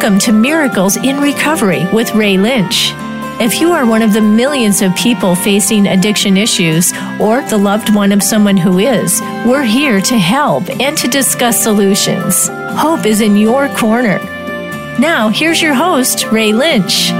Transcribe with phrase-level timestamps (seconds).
[0.00, 2.92] Welcome to Miracles in Recovery with Ray Lynch.
[3.40, 7.92] If you are one of the millions of people facing addiction issues or the loved
[7.92, 12.46] one of someone who is, we're here to help and to discuss solutions.
[12.78, 14.20] Hope is in your corner.
[15.00, 17.10] Now, here's your host, Ray Lynch.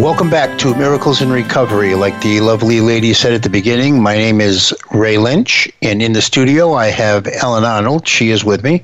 [0.00, 1.94] Welcome back to Miracles in Recovery.
[1.94, 6.12] Like the lovely lady said at the beginning, my name is Ray Lynch, and in
[6.12, 8.06] the studio I have Ellen Arnold.
[8.06, 8.82] She is with me.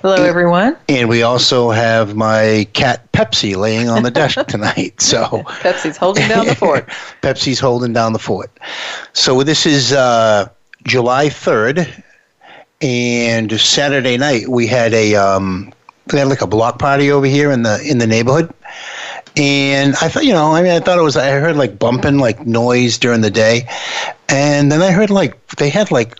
[0.00, 0.78] Hello, everyone.
[0.88, 5.02] And we also have my cat Pepsi laying on the desk tonight.
[5.02, 5.22] So
[5.60, 6.86] Pepsi's holding down the fort.
[7.22, 8.50] Pepsi's holding down the fort.
[9.12, 10.48] So this is uh,
[10.84, 12.02] July third,
[12.80, 15.74] and Saturday night we had a um,
[16.10, 18.52] we had like a block party over here in the in the neighborhood
[19.36, 22.18] and I thought, you know, I mean, I thought it was, I heard like bumping,
[22.18, 23.68] like noise during the day.
[24.28, 26.18] And then I heard like, they had like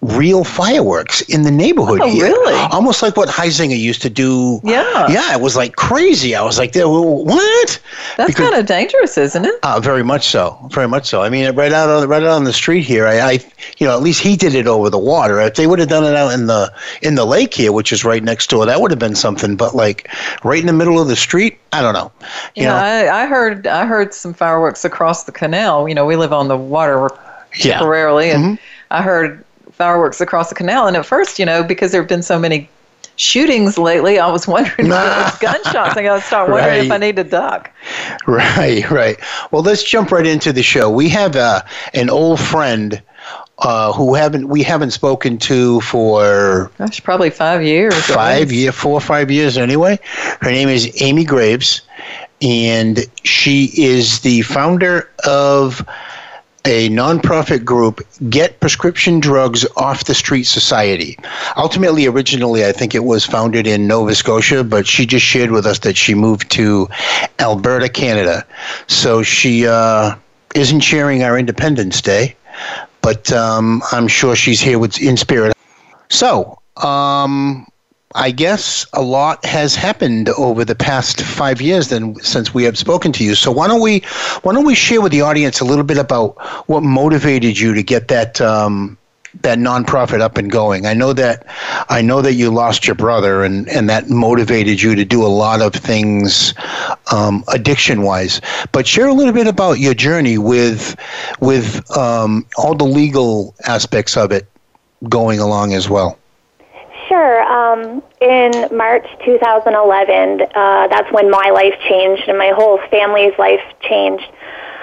[0.00, 2.26] real fireworks in the neighborhood oh, here.
[2.26, 2.54] really?
[2.70, 4.60] Almost like what Heisinger used to do.
[4.62, 5.08] Yeah.
[5.08, 6.36] Yeah, it was like crazy.
[6.36, 7.80] I was like, what?
[8.16, 9.54] That's kind of dangerous, isn't it?
[9.64, 10.56] Uh, very much so.
[10.70, 11.22] Very much so.
[11.22, 13.32] I mean, right out on the, right out on the street here, I, I,
[13.78, 15.40] you know, at least he did it over the water.
[15.40, 18.04] If they would have done it out in the in the lake here, which is
[18.04, 19.56] right next door, that would have been something.
[19.56, 20.08] But like
[20.44, 22.12] right in the middle of the street, I don't know.
[22.54, 25.88] You yeah, know, I, I heard I heard some fireworks across the canal.
[25.88, 27.10] You know, we live on the water
[27.52, 28.34] temporarily, yeah.
[28.36, 28.64] and mm-hmm.
[28.92, 29.44] I heard
[29.78, 30.88] fireworks across the canal.
[30.88, 32.68] And at first, you know, because there have been so many
[33.16, 35.96] shootings lately, I was wondering if it was gunshots.
[35.96, 36.84] I got to start wondering right.
[36.84, 37.70] if I need to duck.
[38.26, 39.16] Right, right.
[39.52, 40.90] Well, let's jump right into the show.
[40.90, 41.62] We have uh,
[41.94, 43.00] an old friend.
[43.60, 48.92] Uh, who haven't we haven't spoken to for gosh probably five years five year four
[48.92, 49.98] or five years anyway
[50.40, 51.82] her name is amy graves
[52.40, 55.84] and she is the founder of
[56.64, 61.18] a nonprofit group, Get Prescription Drugs Off the Street Society.
[61.56, 65.66] Ultimately, originally, I think it was founded in Nova Scotia, but she just shared with
[65.66, 66.88] us that she moved to
[67.38, 68.44] Alberta, Canada.
[68.86, 70.14] So she uh,
[70.54, 72.36] isn't sharing our Independence Day,
[73.02, 75.56] but um, I'm sure she's here with in spirit.
[76.10, 77.66] So, um,
[78.18, 82.76] I guess a lot has happened over the past five years then since we have
[82.76, 83.36] spoken to you.
[83.36, 84.00] So why don't we
[84.42, 86.36] why don't we share with the audience a little bit about
[86.68, 88.98] what motivated you to get that um,
[89.42, 90.84] that nonprofit up and going?
[90.84, 91.46] I know that
[91.88, 95.30] I know that you lost your brother, and and that motivated you to do a
[95.30, 96.54] lot of things
[97.12, 98.40] um, addiction wise.
[98.72, 100.96] But share a little bit about your journey with
[101.38, 104.48] with um, all the legal aspects of it
[105.08, 106.18] going along as well.
[107.08, 107.42] Sure.
[107.44, 113.60] Um, in March 2011, uh, that's when my life changed and my whole family's life
[113.80, 114.30] changed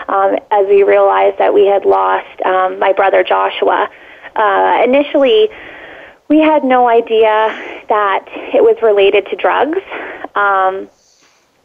[0.08, 3.90] um, as we realized that we had lost um, my brother Joshua.
[4.36, 5.50] Uh, initially,
[6.30, 9.80] we had no idea that it was related to drugs.
[10.36, 10.90] Um,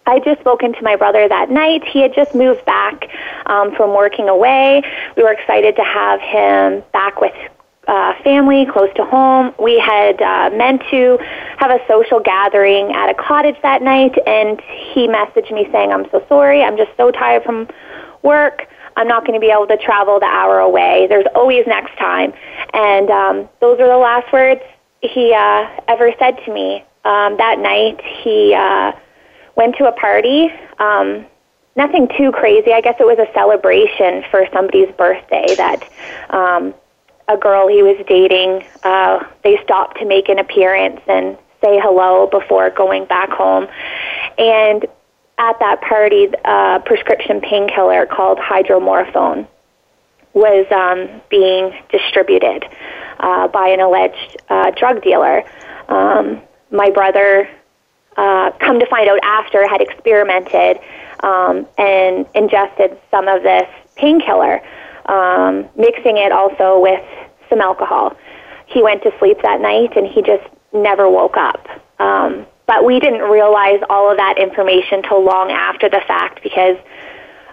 [0.06, 1.84] I had just spoken to my brother that night.
[1.84, 3.08] He had just moved back
[3.46, 4.82] um, from working away.
[5.16, 7.34] We were excited to have him back with
[7.90, 9.52] uh, family close to home.
[9.58, 11.18] We had uh, meant to
[11.58, 14.60] have a social gathering at a cottage that night, and
[14.94, 16.62] he messaged me saying, I'm so sorry.
[16.62, 17.68] I'm just so tired from
[18.22, 18.68] work.
[18.96, 21.06] I'm not going to be able to travel the hour away.
[21.08, 22.32] There's always next time.
[22.72, 24.60] And um, those are the last words
[25.02, 26.84] he uh, ever said to me.
[27.04, 28.92] Um, that night, he uh,
[29.56, 30.48] went to a party.
[30.78, 31.26] Um,
[31.74, 32.72] nothing too crazy.
[32.72, 35.82] I guess it was a celebration for somebody's birthday that
[36.30, 36.74] um,
[37.28, 38.66] a girl he was dating.
[38.82, 43.68] Uh, they stopped to make an appearance and say hello before going back home.
[44.38, 44.86] And
[45.38, 49.46] at that party, a prescription painkiller called hydromorphone
[50.32, 52.64] was um, being distributed
[53.18, 55.42] uh, by an alleged uh, drug dealer.
[55.88, 57.48] Um, my brother,
[58.16, 60.78] uh, come to find out after, had experimented
[61.20, 64.62] um, and ingested some of this painkiller
[65.10, 67.04] um, mixing it also with
[67.48, 68.16] some alcohol.
[68.66, 71.66] He went to sleep that night and he just never woke up.
[71.98, 76.76] Um, but we didn't realize all of that information till long after the fact because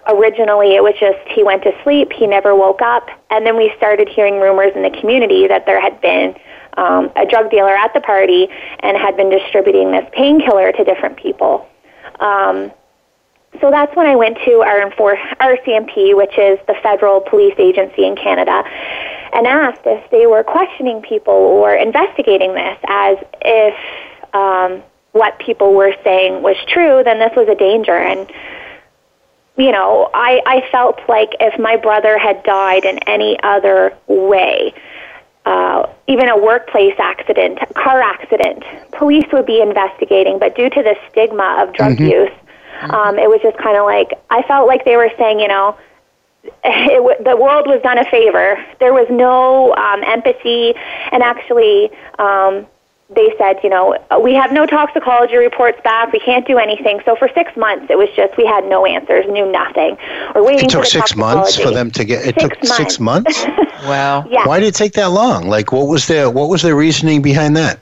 [0.06, 3.72] originally it was just he went to sleep, he never woke up, and then we
[3.76, 6.36] started hearing rumors in the community that there had been
[6.76, 8.48] um, a drug dealer at the party
[8.80, 11.66] and had been distributing this painkiller to different people.
[12.20, 12.70] Um,
[13.60, 18.14] so that's when I went to our RCMP, which is the federal police agency in
[18.14, 18.62] Canada,
[19.32, 23.74] and asked if they were questioning people or investigating this as if
[24.34, 27.96] um, what people were saying was true, then this was a danger.
[27.96, 28.30] And,
[29.56, 34.74] you know, I, I felt like if my brother had died in any other way,
[35.46, 38.62] uh, even a workplace accident, a car accident,
[38.92, 40.38] police would be investigating.
[40.38, 42.04] But due to the stigma of drug mm-hmm.
[42.04, 42.30] use,
[42.82, 45.76] um, it was just kind of like I felt like they were saying, you know,
[46.64, 48.64] it, the world was done a favor.
[48.80, 50.74] There was no um, empathy,
[51.12, 52.66] and actually, um,
[53.10, 56.12] they said, you know, we have no toxicology reports back.
[56.12, 57.00] We can't do anything.
[57.06, 59.96] So for six months, it was just we had no answers, knew nothing.
[60.34, 60.66] We're waiting.
[60.66, 62.26] It took six months for them to get.
[62.26, 62.76] It six took months.
[62.76, 63.44] six months.
[63.84, 64.26] wow.
[64.28, 64.46] Yeah.
[64.46, 65.48] Why did it take that long?
[65.48, 67.80] Like, what was their what was their reasoning behind that?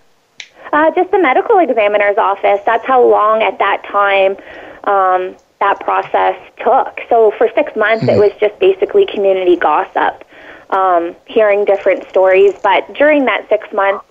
[0.73, 2.61] Uh, just the medical examiner's office.
[2.65, 4.37] That's how long at that time
[4.87, 7.01] um, that process took.
[7.09, 8.11] So for six months, mm-hmm.
[8.11, 10.25] it was just basically community gossip,
[10.71, 12.55] um, hearing different stories.
[12.63, 14.05] But during that six months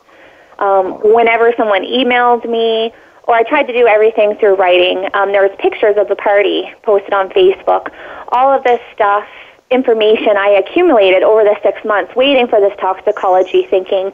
[0.59, 2.93] um, whenever someone emailed me,
[3.23, 6.71] or I tried to do everything through writing, um, there was pictures of the party
[6.83, 7.91] posted on Facebook.
[8.29, 9.27] All of this stuff,
[9.71, 14.11] information I accumulated over the six months, waiting for this toxicology, thinking,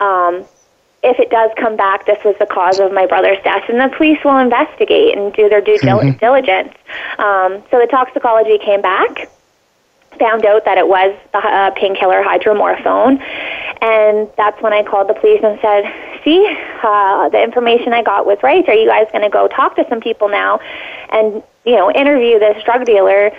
[0.00, 0.44] um,
[1.02, 3.94] if it does come back, this was the cause of my brother's death, and the
[3.96, 6.18] police will investigate and do their due mm-hmm.
[6.18, 6.74] diligence.
[7.18, 9.28] Um, so the toxicology came back,
[10.18, 13.20] found out that it was the uh, painkiller hydromorphone,
[13.82, 15.84] and that's when I called the police and said,
[16.22, 16.46] "See,
[16.82, 18.66] uh, the information I got was right.
[18.68, 20.60] Are you guys going to go talk to some people now,
[21.10, 23.30] and you know, interview this drug dealer,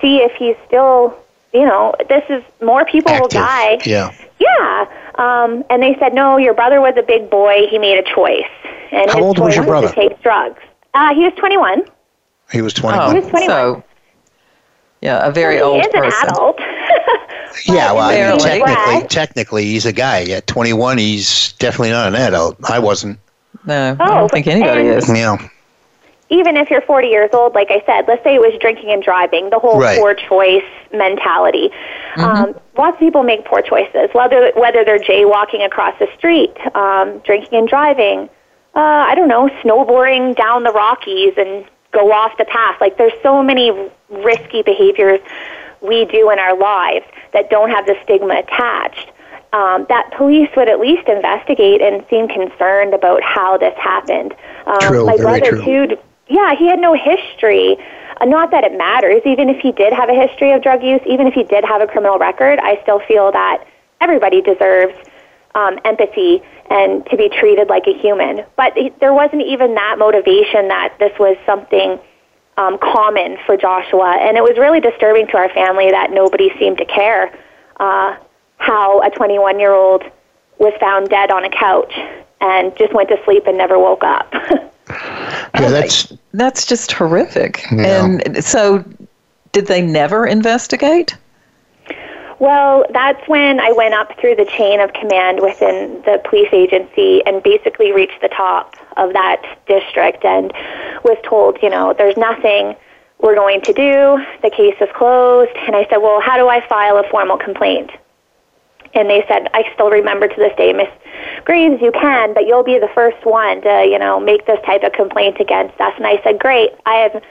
[0.00, 1.16] see if he's still,
[1.52, 3.22] you know, this is more people Active.
[3.22, 4.14] will die." Yeah.
[4.38, 4.86] Yeah.
[5.16, 7.66] Um, and they said, "No, your brother was a big boy.
[7.70, 8.44] He made a choice,
[8.92, 9.88] and How his old choice was your brother?
[9.88, 10.60] to take drugs."
[10.94, 11.82] Uh, he was 21.
[12.50, 13.08] He was 21.
[13.08, 13.48] Oh, he was 21.
[13.48, 13.84] So
[15.00, 16.28] yeah, a very well, old is person.
[16.28, 16.58] An adult.
[17.66, 20.24] yeah, well, I mean, technically, technically, he's a guy.
[20.24, 22.56] At 21, he's definitely not an adult.
[22.68, 23.18] I wasn't.
[23.64, 25.08] No, oh, I don't think anybody is.
[25.08, 25.48] Yeah.
[26.30, 29.02] Even if you're 40 years old, like I said, let's say it was drinking and
[29.02, 29.98] driving, the whole right.
[29.98, 31.70] poor choice mentality.
[32.16, 32.20] Mm-hmm.
[32.20, 37.18] Um, lots of people make poor choices, whether whether they're jaywalking across the street, um,
[37.20, 38.28] drinking and driving.
[38.74, 42.80] Uh, I don't know, snowboarding down the Rockies and go off the path.
[42.80, 43.72] Like there's so many
[44.10, 45.20] risky behaviors
[45.80, 49.10] we do in our lives that don't have the stigma attached.
[49.52, 54.34] Um, that police would at least investigate and seem concerned about how this happened.
[54.66, 55.86] Um, true, my brother true.
[55.86, 55.98] too.
[56.28, 57.76] Yeah, he had no history.
[58.20, 59.22] Uh, not that it matters.
[59.24, 61.80] Even if he did have a history of drug use, even if he did have
[61.80, 63.64] a criminal record, I still feel that
[64.00, 64.94] everybody deserves
[65.54, 68.44] um, empathy and to be treated like a human.
[68.56, 71.98] But there wasn't even that motivation that this was something
[72.56, 76.78] um, common for Joshua, and it was really disturbing to our family that nobody seemed
[76.78, 77.32] to care
[77.78, 78.16] uh,
[78.58, 80.02] how a 21 year old
[80.58, 81.94] was found dead on a couch
[82.40, 84.32] and just went to sleep and never woke up.
[84.88, 87.62] yeah, that's that's just horrific.
[87.72, 88.04] Yeah.
[88.04, 88.84] And so,
[89.52, 91.16] did they never investigate?
[92.38, 97.20] Well, that's when I went up through the chain of command within the police agency
[97.26, 100.52] and basically reached the top of that district and
[101.02, 102.76] was told, you know, there's nothing
[103.20, 104.24] we're going to do.
[104.42, 105.50] The case is closed.
[105.66, 107.90] And I said, well, how do I file a formal complaint?
[108.94, 110.88] And they said, I still remember to this day, Miss
[111.44, 114.82] Graves, you can, but you'll be the first one to, you know, make this type
[114.82, 115.92] of complaint against us.
[115.96, 116.70] And I said, great.
[116.86, 117.22] I have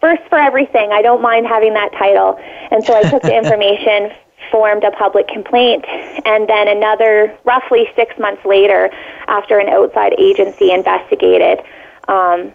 [0.00, 0.92] first for everything.
[0.92, 2.38] I don't mind having that title.
[2.70, 4.12] And so I took the information
[4.50, 5.84] formed a public complaint.
[6.24, 8.90] And then another, roughly six months later,
[9.28, 11.60] after an outside agency investigated,
[12.08, 12.52] um,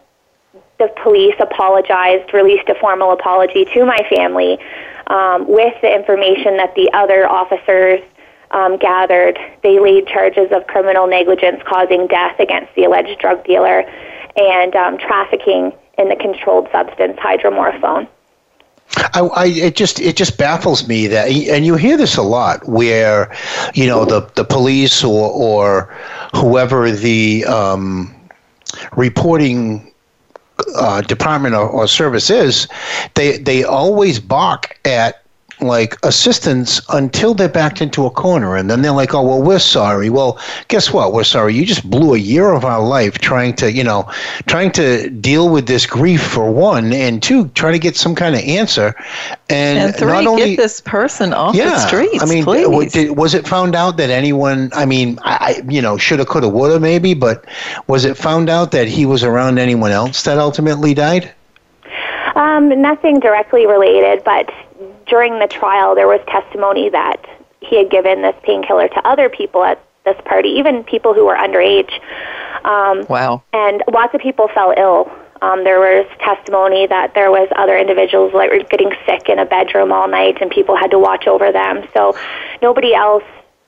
[0.80, 4.60] the police apologized, released a formal apology to my family
[5.08, 8.02] um, with the information that the other officers
[8.58, 9.38] um, gathered.
[9.62, 13.82] They laid charges of criminal negligence causing death against the alleged drug dealer
[14.36, 18.08] and um, trafficking in the controlled substance hydromorphone.
[19.14, 22.68] I, I, it just it just baffles me that and you hear this a lot
[22.68, 23.36] where
[23.74, 25.94] you know the the police or or
[26.34, 28.16] whoever the um,
[28.96, 29.94] reporting
[30.76, 32.68] uh, department or, or service is
[33.16, 35.22] they they always balk at
[35.60, 39.60] like assistance until they're backed into a corner and then they're like oh well we're
[39.60, 40.10] sorry.
[40.10, 41.14] Well guess what?
[41.14, 41.56] We're sorry.
[41.56, 44.10] You just blew a year of our life trying to you know
[44.46, 48.36] trying to deal with this grief for one and two trying to get some kind
[48.36, 48.96] of answer
[49.50, 52.92] and, and three, not only get this person off yeah, the streets I mean please.
[52.92, 56.80] Did, was it found out that anyone I mean I you know shoulda coulda woulda
[56.80, 57.46] maybe but
[57.88, 61.34] was it found out that he was around anyone else that ultimately died?
[62.36, 64.54] Um, nothing directly related, but
[65.08, 67.26] during the trial, there was testimony that
[67.62, 71.36] he had given this painkiller to other people at this party, even people who were
[71.36, 71.92] underage.
[72.64, 73.44] Um, wow.
[73.54, 75.12] And lots of people fell ill.
[75.42, 79.46] Um, there was testimony that there was other individuals that were getting sick in a
[79.46, 81.88] bedroom all night, and people had to watch over them.
[81.94, 82.18] So
[82.62, 83.24] nobody else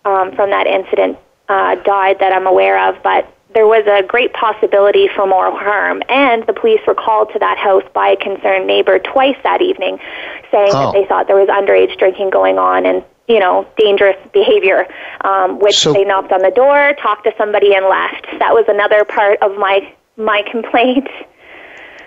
[0.06, 1.18] um, from that incident
[1.48, 6.04] uh, died that I'm aware of, but there was a great possibility for more harm.
[6.08, 10.00] And the police were called to that house by a concerned neighbor twice that evening,
[10.52, 10.86] saying oh.
[10.86, 14.88] that they thought there was underage drinking going on and you know dangerous behavior.
[15.22, 18.28] Um, which so, they knocked on the door, talked to somebody, and left.
[18.40, 21.08] That was another part of my my complaint.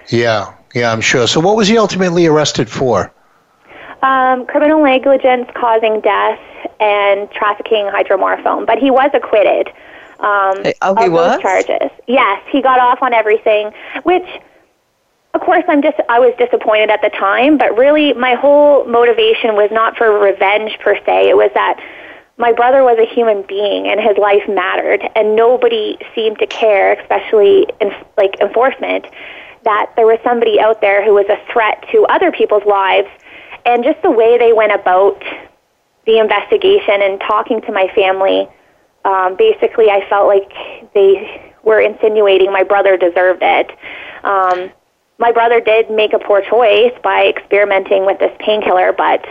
[0.08, 1.26] Yeah, yeah, I'm sure.
[1.26, 3.12] So, what was he ultimately arrested for?
[4.02, 6.40] Um, criminal negligence causing death
[6.80, 9.70] and trafficking hydromorphone, but he was acquitted.
[10.22, 11.90] Um, oh, he was charges.
[12.06, 13.72] Yes, he got off on everything,
[14.04, 14.26] which.
[15.34, 19.56] Of course, I'm just I was disappointed at the time, but really my whole motivation
[19.56, 21.30] was not for revenge per se.
[21.30, 21.80] It was that
[22.36, 26.92] my brother was a human being and his life mattered, and nobody seemed to care,
[27.00, 29.06] especially in like enforcement,
[29.64, 33.08] that there was somebody out there who was a threat to other people's lives,
[33.64, 35.22] and just the way they went about
[36.04, 38.48] the investigation and talking to my family
[39.04, 40.50] um, basically I felt like
[40.94, 43.70] they were insinuating my brother deserved it.
[44.24, 44.70] Um,
[45.18, 49.24] my brother did make a poor choice by experimenting with this painkiller, but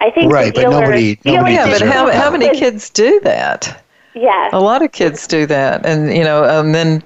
[0.00, 3.20] I think right, the dealer, but nobody, nobody yeah, but how, how many kids do
[3.20, 3.82] that?
[4.14, 7.02] Yeah, a lot of kids do that, and you know, and then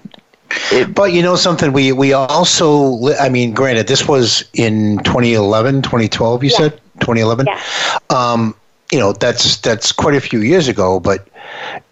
[0.70, 5.82] it, but you know something, we we also, I mean, granted, this was in 2011,
[5.82, 6.44] 2012.
[6.44, 6.56] You yeah.
[6.56, 7.46] said 2011.
[7.46, 7.60] Yeah.
[8.10, 8.54] Um,
[8.94, 11.00] you know, that's that's quite a few years ago.
[11.00, 11.26] But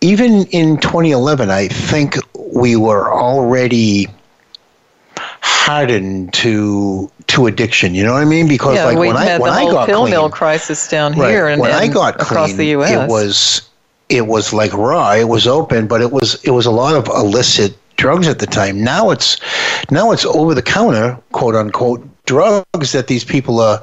[0.00, 2.16] even in 2011, I think
[2.54, 4.06] we were already
[5.16, 7.96] hardened to to addiction.
[7.96, 8.46] You know what I mean?
[8.46, 11.48] Because yeah, like when I when I got pill clean, mill crisis down right, here
[11.48, 12.92] and, when and I got across clean, the U.S.
[12.92, 13.68] it was
[14.08, 15.12] it was like raw.
[15.12, 18.46] It was open, but it was it was a lot of illicit drugs at the
[18.46, 18.84] time.
[18.84, 19.40] Now it's
[19.90, 23.78] now it's over the counter, quote unquote, drugs that these people are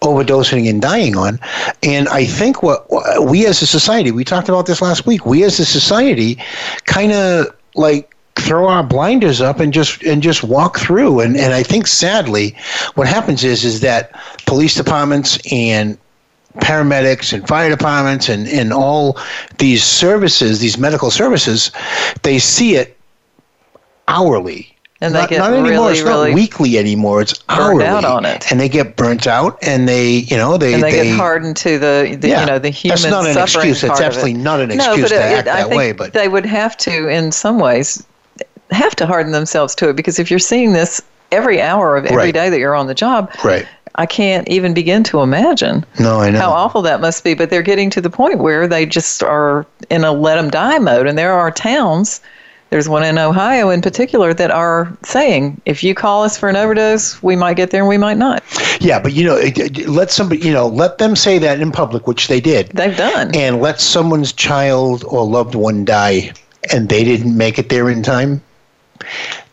[0.00, 1.38] overdosing and dying on.
[1.82, 2.86] And I think what
[3.22, 6.38] we as a society, we talked about this last week, we as a society
[6.84, 11.52] kind of like throw our blinders up and just and just walk through and and
[11.52, 12.56] I think sadly
[12.94, 15.98] what happens is is that police departments and
[16.56, 19.18] paramedics and fire departments and, and all
[19.58, 21.70] these services, these medical services,
[22.22, 22.96] they see it
[24.08, 24.71] hourly
[25.02, 25.70] and they not, get not anymore.
[25.70, 27.22] Really, it's really weekly anymore.
[27.22, 27.84] It's hourly.
[27.84, 30.92] out on it, and they get burnt out, and they, you know, they and they,
[30.92, 33.82] they get hardened to the, the yeah, you know, the human That's not an excuse.
[33.82, 35.90] It's absolutely not an excuse no, but to it, act that way.
[35.90, 38.06] But they would have to, in some ways,
[38.70, 42.16] have to harden themselves to it because if you're seeing this every hour of every
[42.16, 42.34] right.
[42.34, 43.66] day that you're on the job, right.
[43.96, 46.38] I can't even begin to imagine no, I know.
[46.38, 47.34] how awful that must be.
[47.34, 50.78] But they're getting to the point where they just are in a let them die
[50.78, 52.20] mode, and there are towns
[52.72, 56.56] there's one in Ohio in particular that are saying, if you call us for an
[56.56, 58.42] overdose, we might get there and we might not.
[58.80, 59.38] Yeah, but you know,
[59.86, 62.68] let somebody, you know, let them say that in public, which they did.
[62.68, 63.36] They've done.
[63.36, 66.32] And let someone's child or loved one die
[66.72, 68.40] and they didn't make it there in time.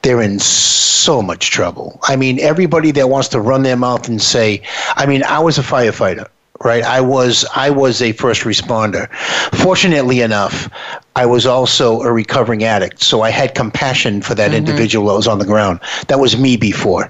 [0.01, 1.99] They're in so much trouble.
[2.03, 4.61] I mean, everybody that wants to run their mouth and say,
[4.95, 6.29] I mean, I was a firefighter
[6.63, 6.83] right?
[6.83, 9.11] I was i was a first responder.
[9.53, 10.69] Fortunately enough
[11.15, 14.57] i was also a recovering addict so i had compassion for that mm-hmm.
[14.57, 15.79] individual that was on the ground.
[16.07, 17.09] That was me before.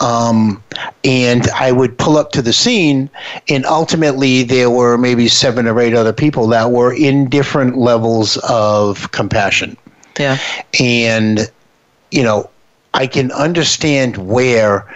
[0.00, 0.62] Um,
[1.04, 3.10] and i would pull up to the scene
[3.48, 8.36] and ultimately there were maybe seven or eight other people that were in different levels
[8.48, 9.76] of compassion.
[10.18, 10.38] Yeah.
[10.80, 11.50] And
[12.10, 12.48] you know
[12.94, 14.86] i can understand where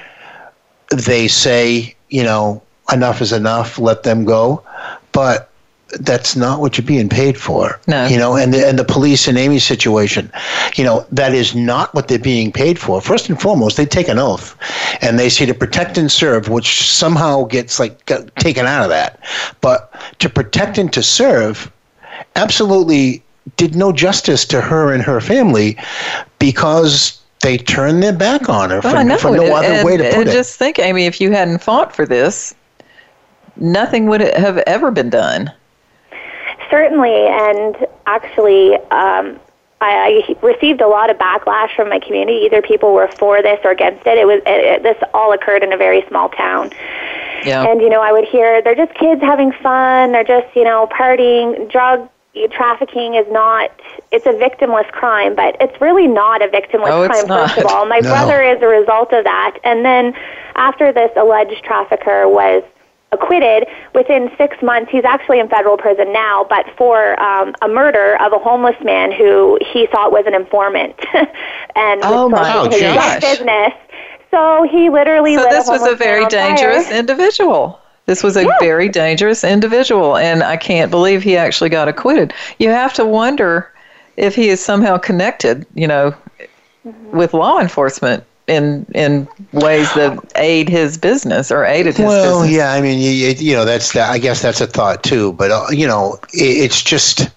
[0.91, 4.63] they say you know enough is enough, let them go.
[5.13, 5.51] But
[5.99, 7.81] that's not what you're being paid for.
[7.87, 8.07] No.
[8.07, 10.31] You know, and the, and the police in Amy's situation,
[10.77, 13.01] you know, that is not what they're being paid for.
[13.01, 14.57] First and foremost, they take an oath
[15.03, 18.05] and they say to protect and serve, which somehow gets like
[18.37, 19.21] taken out of that.
[19.61, 21.71] But to protect and to serve
[22.37, 23.23] absolutely
[23.57, 25.77] did no justice to her and her family
[26.39, 30.29] because they turned their back on her for, for no other and, way to put
[30.29, 30.33] it.
[30.33, 32.55] Just think, Amy, if you hadn't fought for this,
[33.61, 35.53] nothing would have ever been done.
[36.71, 37.77] Certainly, and
[38.07, 39.39] actually, um,
[39.81, 42.41] I, I received a lot of backlash from my community.
[42.45, 44.19] Either people were for this or against it.
[44.19, 46.71] It was it, it, this all occurred in a very small town.
[47.45, 47.65] Yeah.
[47.65, 50.13] And you know, I would hear they're just kids having fun.
[50.13, 51.71] They're just you know partying.
[51.71, 52.09] Drug
[52.51, 53.71] trafficking is not.
[54.13, 57.27] It's a victimless crime, but it's really not a victimless oh, crime.
[57.27, 58.11] First of all, my no.
[58.11, 59.59] brother is a result of that.
[59.65, 60.15] And then
[60.57, 62.63] after this alleged trafficker was
[63.13, 64.91] acquitted within six months.
[64.91, 69.13] He's actually in federal prison now, but for um, a murder of a homeless man
[69.13, 70.95] who he thought was an informant
[71.75, 73.21] and oh was my his gosh.
[73.21, 73.73] business.
[74.31, 76.99] So he literally so this a was a very dangerous fire.
[76.99, 77.81] individual.
[78.07, 78.59] This was a yeah.
[78.59, 82.33] very dangerous individual, and I can't believe he actually got acquitted.
[82.59, 83.73] You have to wonder
[84.17, 86.15] if he is somehow connected, you know,
[86.85, 87.17] mm-hmm.
[87.17, 92.57] with law enforcement in in ways that aid his business or aided his well, business.
[92.57, 94.11] yeah, I mean, you, you know, that's that.
[94.11, 95.33] I guess that's a thought too.
[95.35, 97.31] But uh, you know, it, it's just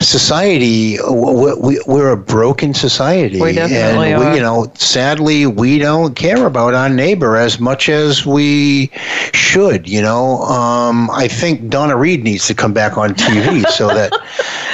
[0.00, 3.40] society we, we're a broken society.
[3.40, 4.34] We definitely and we, are.
[4.34, 8.90] you know sadly we don't care about our neighbor as much as we
[9.32, 10.42] should you know?
[10.42, 14.12] Um, i think donna reed needs to come back on tv so that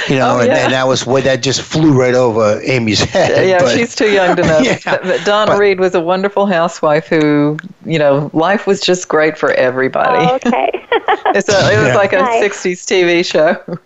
[0.09, 0.43] you know oh, yeah.
[0.43, 3.95] and, and, that was what that just flew right over amy's head yeah but, she's
[3.95, 4.59] too young to know.
[4.59, 9.07] Yeah, but donna but, reed was a wonderful housewife who you know life was just
[9.07, 10.25] great for everybody.
[10.25, 10.71] Oh, okay.
[11.31, 12.43] It's a, it was like a nice.
[12.43, 13.77] 60s tv show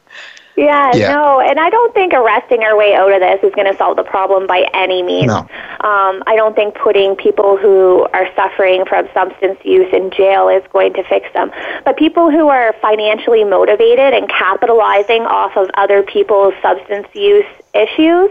[0.55, 3.71] yeah, yeah, no, and I don't think arresting our way out of this is going
[3.71, 5.27] to solve the problem by any means.
[5.27, 5.39] No.
[5.39, 10.63] Um, I don't think putting people who are suffering from substance use in jail is
[10.71, 11.51] going to fix them.
[11.85, 18.29] But people who are financially motivated and capitalizing off of other people's substance use issues,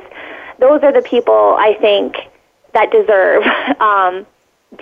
[0.59, 2.17] those are the people I think
[2.73, 3.43] that deserve
[3.81, 4.27] um,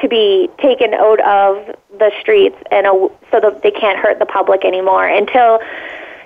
[0.01, 4.27] to be taken out of the streets and a, so that they can't hurt the
[4.27, 5.59] public anymore until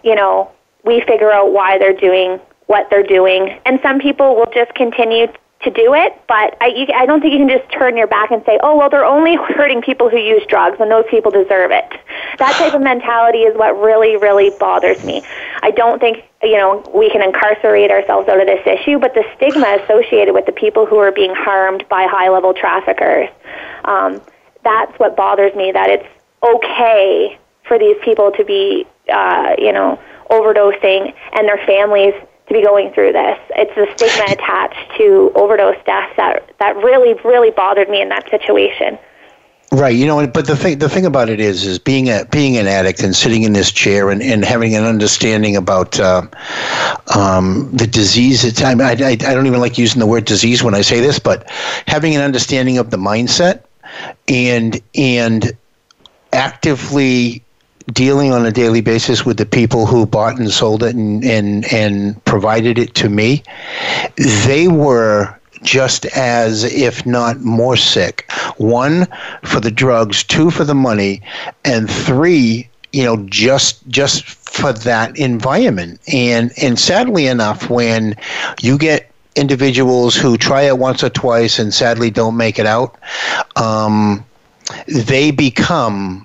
[0.02, 0.50] you know
[0.84, 3.60] we figure out why they're doing what they're doing.
[3.66, 5.26] And some people will just continue
[5.62, 8.30] to do it, but I, you, I don't think you can just turn your back
[8.30, 11.70] and say, oh, well, they're only hurting people who use drugs and those people deserve
[11.70, 11.84] it.
[12.38, 15.22] That type of mentality is what really, really bothers me.
[15.62, 19.24] I don't think, you know, we can incarcerate ourselves out of this issue, but the
[19.36, 23.30] stigma associated with the people who are being harmed by high level traffickers,
[23.84, 24.20] um,
[24.62, 26.06] that's what bothers me, that it's
[26.42, 29.98] okay for these people to be, uh, you know,
[30.30, 32.14] overdosing and their families
[32.48, 33.38] to be going through this.
[33.56, 38.28] It's the stigma attached to overdose deaths that that really really bothered me in that
[38.30, 38.98] situation.
[39.72, 42.56] Right, you know, but the thing the thing about it is, is being a being
[42.58, 46.22] an addict and sitting in this chair and, and having an understanding about uh,
[47.14, 48.44] um, the disease.
[48.44, 51.18] It's, I, I I don't even like using the word disease when I say this,
[51.18, 51.50] but
[51.88, 53.64] having an understanding of the mindset
[54.28, 55.50] and and
[56.32, 57.42] actively
[57.92, 61.70] dealing on a daily basis with the people who bought and sold it and, and,
[61.72, 63.42] and provided it to me,
[64.46, 68.30] they were just as, if not more sick.
[68.56, 69.06] One,
[69.44, 71.22] for the drugs, two, for the money,
[71.64, 76.00] and three, you know, just just for that environment.
[76.12, 78.14] And and sadly enough, when
[78.60, 82.96] you get individuals who try it once or twice and sadly don't make it out,
[83.56, 84.24] um,
[84.86, 86.24] they become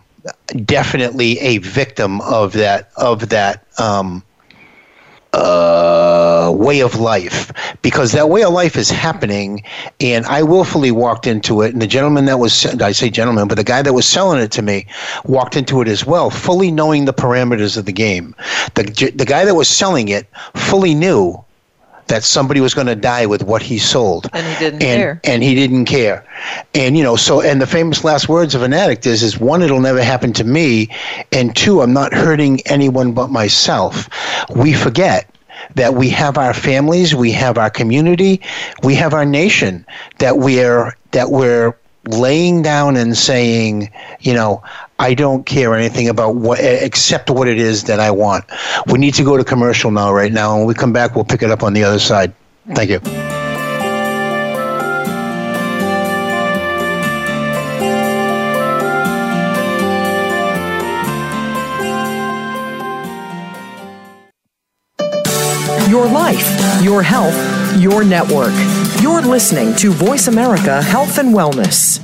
[0.65, 4.23] definitely a victim of that of that um,
[5.33, 7.51] uh, way of life.
[7.81, 9.63] Because that way of life is happening
[9.99, 13.55] and I willfully walked into it and the gentleman that was I say gentleman but
[13.55, 14.87] the guy that was selling it to me
[15.25, 18.35] walked into it as well fully knowing the parameters of the game.
[18.75, 21.43] The the guy that was selling it fully knew
[22.09, 24.29] that somebody was going to die with what he sold.
[24.33, 25.21] And he didn't and, care.
[25.23, 26.25] And he didn't care.
[26.75, 29.61] And you know, so and the famous last words of an addict is is one,
[29.61, 30.89] it'll never happen to me,
[31.31, 34.09] and two, I'm not hurting anyone but myself.
[34.55, 35.29] We forget
[35.75, 38.41] that we have our families, we have our community,
[38.83, 39.85] we have our nation
[40.17, 41.75] that we're that we're
[42.07, 44.63] laying down and saying, you know,
[44.99, 48.45] I don't care anything about what except what it is that I want.
[48.87, 50.57] We need to go to commercial now, right now.
[50.57, 52.33] When we come back, we'll pick it up on the other side.
[52.73, 52.99] Thank you.
[65.89, 67.35] Your life, your health,
[67.81, 68.53] your network.
[69.01, 72.01] You're listening to Voice America Health and Wellness.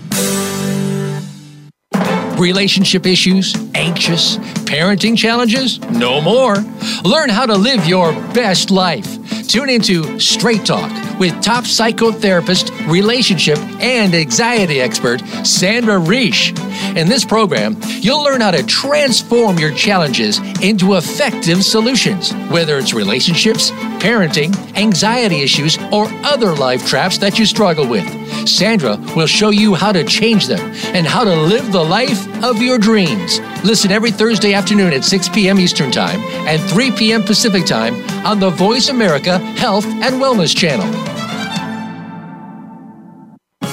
[2.39, 3.53] Relationship issues?
[3.75, 4.37] Anxious?
[4.65, 5.79] Parenting challenges?
[5.89, 6.55] No more.
[7.03, 9.07] Learn how to live your best life.
[9.49, 16.57] Tune into Straight Talk with top psychotherapist, relationship, and anxiety expert Sandra Reisch.
[16.95, 22.93] In this program, you'll learn how to transform your challenges into effective solutions, whether it's
[22.93, 28.05] relationships, parenting, anxiety issues, or other life traps that you struggle with.
[28.47, 32.61] Sandra will show you how to change them and how to live the life of
[32.61, 33.39] your dreams.
[33.63, 35.59] Listen every Thursday afternoon at 6 p.m.
[35.59, 37.23] Eastern Time and 3 p.m.
[37.23, 40.85] Pacific Time on the Voice America Health and Wellness Channel.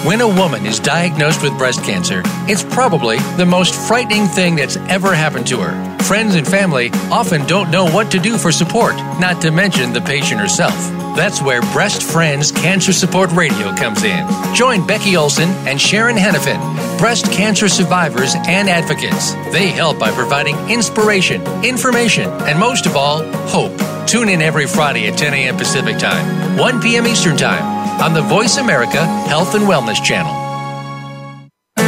[0.05, 4.77] When a woman is diagnosed with breast cancer, it's probably the most frightening thing that's
[4.89, 5.99] ever happened to her.
[6.03, 10.01] Friends and family often don't know what to do for support, not to mention the
[10.01, 11.02] patient herself.
[11.15, 14.27] That's where Breast Friends Cancer Support Radio comes in.
[14.55, 16.59] Join Becky Olson and Sharon Henifin,
[16.99, 19.35] breast cancer survivors and advocates.
[19.53, 23.79] They help by providing inspiration, information, and most of all, hope.
[24.09, 25.57] Tune in every Friday at 10 a.m.
[25.57, 27.07] Pacific Time, 1 p.m.
[27.07, 30.42] Eastern Time on the Voice America Health and Wellness Channel.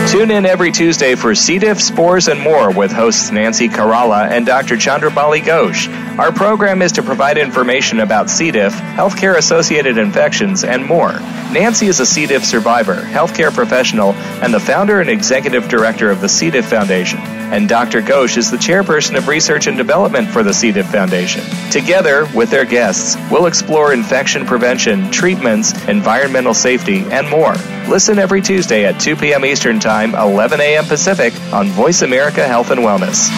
[0.09, 1.59] Tune in every Tuesday for C.
[1.59, 4.77] diff, spores, and more with hosts Nancy Caralla and Dr.
[4.77, 5.89] Chandrabali Ghosh.
[6.19, 8.53] Our program is to provide information about C.
[8.53, 11.13] diff, healthcare associated infections, and more.
[11.51, 12.27] Nancy is a C.
[12.27, 14.13] diff survivor, healthcare professional,
[14.43, 16.51] and the founder and executive director of the C.
[16.51, 17.19] diff Foundation.
[17.19, 18.01] And Dr.
[18.01, 20.71] Ghosh is the chairperson of research and development for the C.
[20.71, 21.43] diff Foundation.
[21.73, 27.55] Together, with their guests, we'll explore infection prevention, treatments, environmental safety, and more.
[27.89, 29.45] Listen every Tuesday at 2 p.m.
[29.45, 30.85] Eastern Time, 11 a.m.
[30.87, 33.31] Pacific on Voice America Health and Wellness.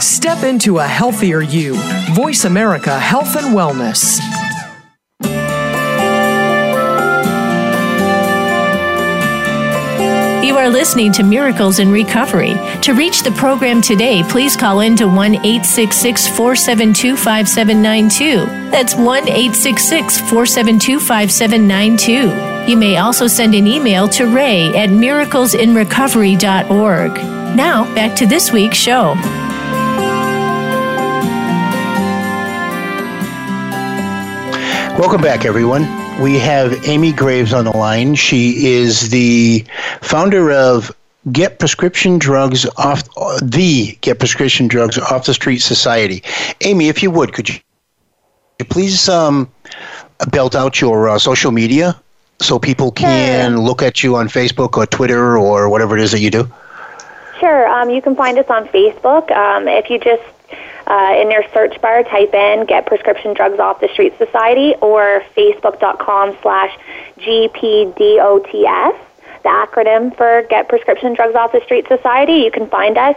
[0.00, 1.74] Step into a healthier you.
[2.14, 4.20] Voice America Health and Wellness.
[10.44, 12.54] You are listening to Miracles in Recovery.
[12.82, 18.70] To reach the program today, please call in to 1 866 472 5792.
[18.70, 22.53] That's 1 866 472 5792.
[22.66, 27.14] You may also send an email to ray at miraclesinrecovery.org.
[27.54, 29.12] Now, back to this week's show.
[34.98, 35.82] Welcome back, everyone.
[36.22, 38.14] We have Amy Graves on the line.
[38.14, 39.62] She is the
[40.00, 40.90] founder of
[41.32, 43.02] Get Prescription Drugs Off
[43.42, 46.22] the Get Prescription Drugs Off the Street Society.
[46.62, 47.60] Amy, if you would, could you
[48.70, 49.52] please um,
[50.30, 52.00] belt out your uh, social media
[52.44, 56.20] so people can look at you on Facebook or Twitter or whatever it is that
[56.20, 56.50] you do?
[57.40, 57.66] Sure.
[57.68, 59.30] Um, you can find us on Facebook.
[59.30, 60.22] Um, if you just
[60.86, 65.22] uh, in your search bar, type in Get Prescription Drugs Off the Street Society or
[65.36, 66.78] facebook.com slash
[67.18, 68.98] GPDOTS,
[69.44, 72.38] the acronym for Get Prescription Drugs Off the Street Society.
[72.38, 73.16] You can find us.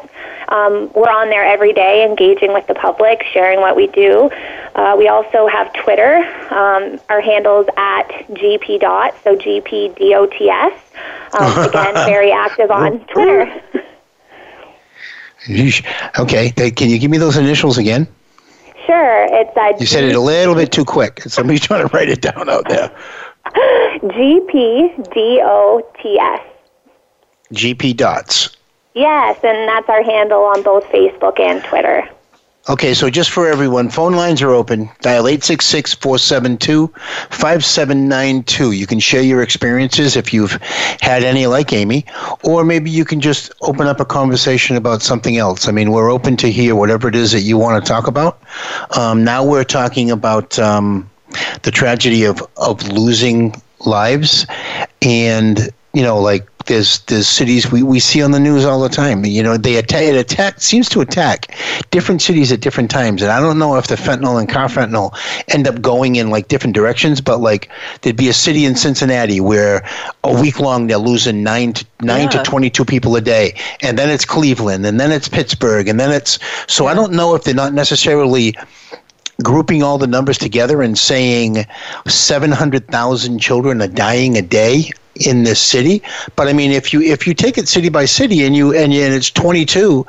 [0.50, 4.30] Um, we're on there every day engaging with the public, sharing what we do.
[4.76, 6.18] Uh, we also have Twitter.
[6.52, 10.78] Um, our handle's at GPDOT, so GPDOTS.
[11.34, 13.62] Um, again, very active on Twitter.
[16.20, 18.08] Okay, can you give me those initials again?
[18.86, 19.28] Sure.
[19.30, 21.22] It's uh, You said it a little bit too quick.
[21.22, 22.92] Somebody's trying to write it down out there.
[24.12, 26.42] G P D O T S.
[27.54, 28.56] GP dots.
[28.94, 32.10] Yes, and that's our handle on both Facebook and Twitter.
[32.70, 34.90] Okay, so just for everyone, phone lines are open.
[35.00, 36.88] Dial 866 472
[37.30, 38.72] 5792.
[38.74, 40.60] You can share your experiences if you've
[41.00, 42.06] had any, like Amy,
[42.44, 45.70] or maybe you can just open up a conversation about something else.
[45.70, 48.42] I mean, we're open to hear whatever it is that you want to talk about.
[48.98, 51.10] Um, now we're talking about um,
[51.62, 54.46] the tragedy of, of losing lives
[55.02, 58.90] and, you know, like there's there's cities we, we see on the news all the
[58.90, 59.26] time.
[59.26, 61.56] You know, they attack it attack seems to attack
[61.90, 63.22] different cities at different times.
[63.22, 66.76] And I don't know if the fentanyl and carfentanil end up going in like different
[66.76, 67.70] directions, but like
[68.02, 69.88] there'd be a city in Cincinnati where
[70.24, 72.30] a week long they're losing nine to nine yeah.
[72.30, 73.58] to twenty two people a day.
[73.82, 76.38] And then it's Cleveland and then it's Pittsburgh and then it's
[76.68, 78.56] so I don't know if they're not necessarily
[79.44, 81.66] grouping all the numbers together and saying
[82.08, 84.92] 700,000 children are dying a day
[85.26, 86.02] in this city.
[86.36, 88.94] But I mean, if you if you take it city by city and you and,
[88.94, 90.06] you, and it's 22,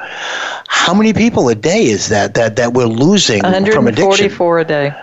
[0.68, 3.86] how many people a day is that that that we're losing from addiction?
[3.86, 4.94] 144 a day.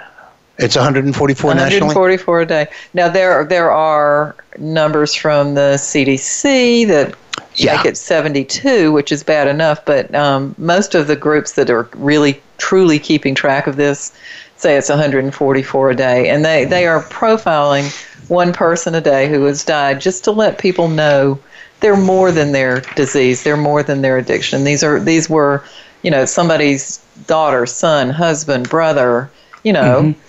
[0.58, 1.88] It's 144 nationally.
[1.88, 2.68] 144 a day.
[2.94, 7.16] Now there there are numbers from the CDC that
[7.56, 7.76] yeah.
[7.76, 9.84] make it 72, which is bad enough.
[9.86, 14.14] But um, most of the groups that are really truly keeping track of this
[14.58, 17.92] say it's 144 a day, and they they are profiling
[18.30, 21.40] one person a day who has died just to let people know
[21.82, 24.64] they're more than their disease, they're more than their addiction.
[24.64, 25.64] These are these were,
[26.02, 29.30] you know, somebody's daughter, son, husband, brother,
[29.64, 30.02] you know.
[30.04, 30.22] Mm-hmm.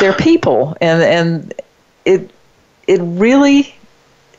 [0.00, 1.54] They're people and and
[2.04, 2.30] it
[2.86, 3.74] it really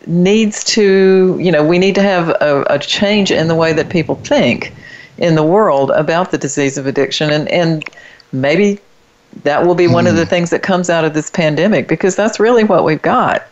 [0.07, 3.89] needs to, you know, we need to have a, a change in the way that
[3.89, 4.73] people think
[5.17, 7.83] in the world about the disease of addiction and and
[8.31, 8.79] maybe
[9.43, 10.29] that will be one of the hmm.
[10.29, 13.45] things that comes out of this pandemic because that's really what we've got.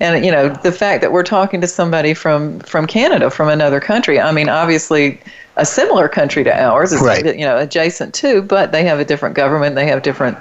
[0.00, 3.80] And you know, the fact that we're talking to somebody from from Canada, from another
[3.80, 4.20] country.
[4.20, 5.20] I mean, obviously
[5.56, 7.24] a similar country to ours, is right.
[7.24, 10.36] you know, adjacent to, but they have a different government, they have different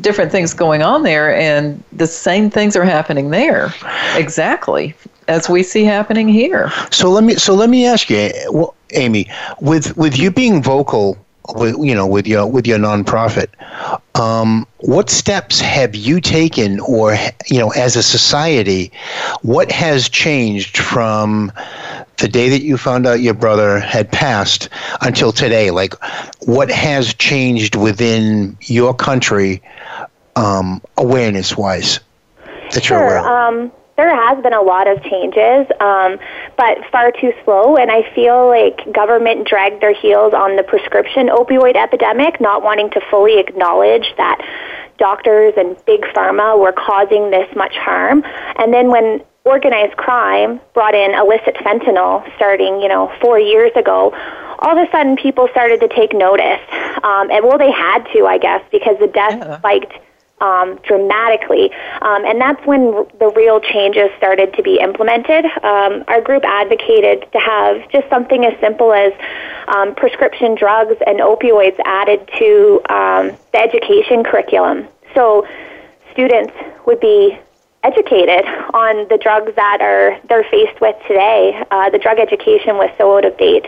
[0.00, 3.72] different things going on there and the same things are happening there.
[4.16, 4.94] Exactly
[5.28, 6.70] as we see happening here.
[6.90, 11.16] So let me so let me ask you well, amy with with you being vocal
[11.54, 13.48] with you know with your with your nonprofit.
[14.18, 18.92] Um, what steps have you taken, or you know, as a society,
[19.42, 21.52] what has changed from
[22.18, 24.68] the day that you found out your brother had passed
[25.00, 25.70] until today?
[25.70, 25.94] Like,
[26.40, 29.62] what has changed within your country,
[30.36, 32.00] um, awareness wise?
[32.72, 33.22] That you're aware?
[33.22, 33.46] sure.
[33.48, 36.18] Um, there has been a lot of changes, um,
[36.56, 37.76] but far too slow.
[37.76, 42.90] And I feel like government dragged their heels on the prescription opioid epidemic, not wanting
[42.90, 44.40] to fully acknowledge that
[44.98, 48.22] doctors and big pharma were causing this much harm.
[48.56, 54.14] And then when organized crime brought in illicit fentanyl starting, you know, four years ago,
[54.60, 56.60] all of a sudden people started to take notice.
[57.02, 59.58] Um, and well, they had to, I guess, because the death yeah.
[59.58, 59.92] spiked
[60.40, 61.70] um, dramatically.
[62.02, 65.44] Um, and that's when the real changes started to be implemented.
[65.62, 69.12] Um, our group advocated to have just something as simple as
[69.68, 74.88] um, prescription drugs and opioids added to um, the education curriculum.
[75.14, 75.46] So
[76.12, 76.52] students
[76.86, 77.38] would be
[77.82, 81.64] educated on the drugs that are they're faced with today.
[81.70, 83.66] Uh, the drug education was so out of date.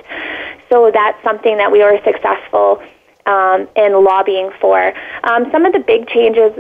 [0.69, 2.83] So that's something that we were successful
[3.27, 4.93] um, in lobbying for.
[5.25, 6.53] Um, some of the big changes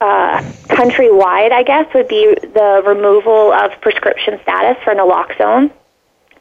[0.00, 5.70] uh, countrywide, I guess, would be the removal of prescription status for naloxone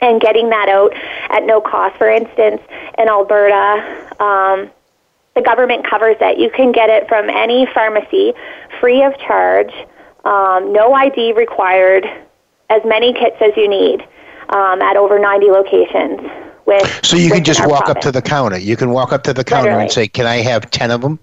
[0.02, 0.94] and getting that out
[1.30, 1.96] at no cost.
[1.98, 2.62] For instance,
[2.98, 4.72] in Alberta, um,
[5.36, 6.40] the government covers it.
[6.40, 8.34] You can get it from any pharmacy
[8.80, 9.72] free of charge,
[10.26, 12.06] um, no ID required,
[12.70, 14.02] as many kits as you need
[14.50, 16.20] um, at over 90 locations.
[16.72, 17.98] With, so you can just walk province.
[17.98, 18.58] up to the counter.
[18.58, 19.84] You can walk up to the counter Literally.
[19.84, 21.20] and say, "Can I have ten of them?"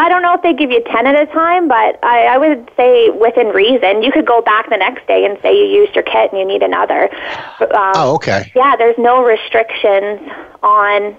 [0.00, 2.70] I don't know if they give you 10 at a time, but I, I would
[2.74, 4.02] say within reason.
[4.02, 6.46] You could go back the next day and say you used your kit and you
[6.46, 7.12] need another.
[7.60, 8.50] Um, oh, okay.
[8.56, 10.20] Yeah, there's no restrictions
[10.62, 11.16] on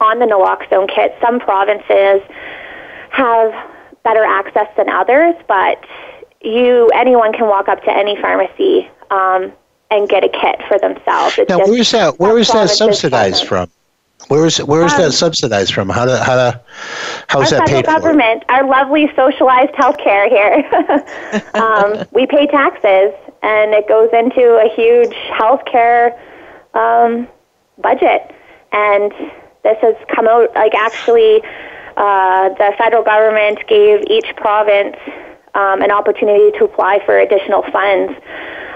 [0.00, 1.16] on the naloxone kit.
[1.22, 2.20] Some provinces
[3.10, 3.52] have
[4.04, 5.82] better access than others, but
[6.42, 9.52] you anyone can walk up to any pharmacy um,
[9.90, 11.38] and get a kit for themselves.
[11.38, 12.18] It's now, where is that?
[12.18, 13.70] Where is that subsidized from?
[14.26, 15.88] Where is where is um, that subsidized from?
[15.88, 16.58] How do how do
[17.28, 17.90] how's that paid government, for?
[17.90, 21.50] Our government, our lovely socialized health care here.
[21.54, 26.18] um, we pay taxes, and it goes into a huge health care
[26.74, 27.28] um,
[27.78, 28.34] budget.
[28.72, 29.12] And
[29.62, 31.40] this has come out like actually,
[31.96, 34.96] uh, the federal government gave each province
[35.54, 38.12] um, an opportunity to apply for additional funds,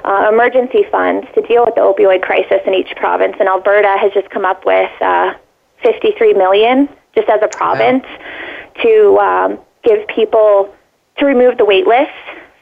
[0.04, 3.36] uh, emergency funds, to deal with the opioid crisis in each province.
[3.38, 5.34] And Alberta has just come up with uh,
[5.82, 8.82] 53 million just as a province wow.
[8.82, 10.74] to um, give people
[11.18, 12.10] to remove the wait list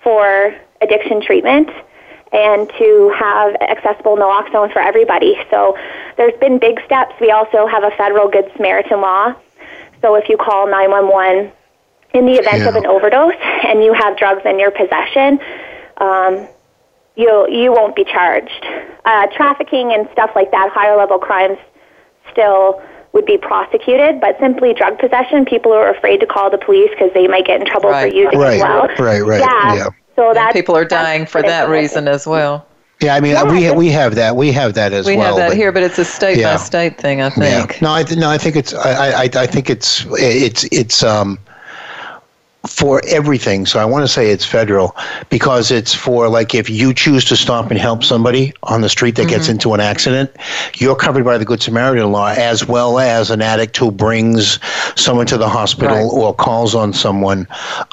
[0.02, 1.68] for addiction treatment
[2.32, 5.36] and to have accessible naloxone for everybody.
[5.50, 5.76] So
[6.16, 7.14] there's been big steps.
[7.20, 9.34] We also have a federal Good Samaritan law.
[10.00, 11.52] So if you call 911
[12.14, 12.68] in the event yeah.
[12.68, 15.40] of an overdose and you have drugs in your possession,
[15.98, 16.48] um,
[17.20, 18.64] you you won't be charged.
[19.04, 21.58] Uh, trafficking and stuff like that, higher level crimes,
[22.30, 26.90] still would be prosecuted, but simply drug possession, people are afraid to call the police
[26.90, 28.10] because they might get in trouble right.
[28.10, 28.54] for using right.
[28.54, 28.88] as well.
[28.98, 29.74] Right, right, yeah.
[29.74, 29.88] yeah.
[30.16, 32.66] So that people are dying for that reason as well.
[33.00, 34.36] Yeah, I mean, yeah, we we have that.
[34.36, 35.34] We have that as we well.
[35.34, 36.52] We have that but, here, but it's a state yeah.
[36.52, 37.72] by state thing, I think.
[37.72, 37.78] Yeah.
[37.80, 41.38] No, I no, I think it's I, I I think it's it's it's um
[42.66, 43.64] for everything.
[43.64, 44.94] So I want to say it's federal
[45.30, 49.16] because it's for like if you choose to stop and help somebody on the street
[49.16, 49.30] that mm-hmm.
[49.30, 50.30] gets into an accident,
[50.76, 54.58] you're covered by the Good Samaritan law as well as an addict who brings
[54.94, 56.22] someone to the hospital right.
[56.22, 57.46] or calls on someone.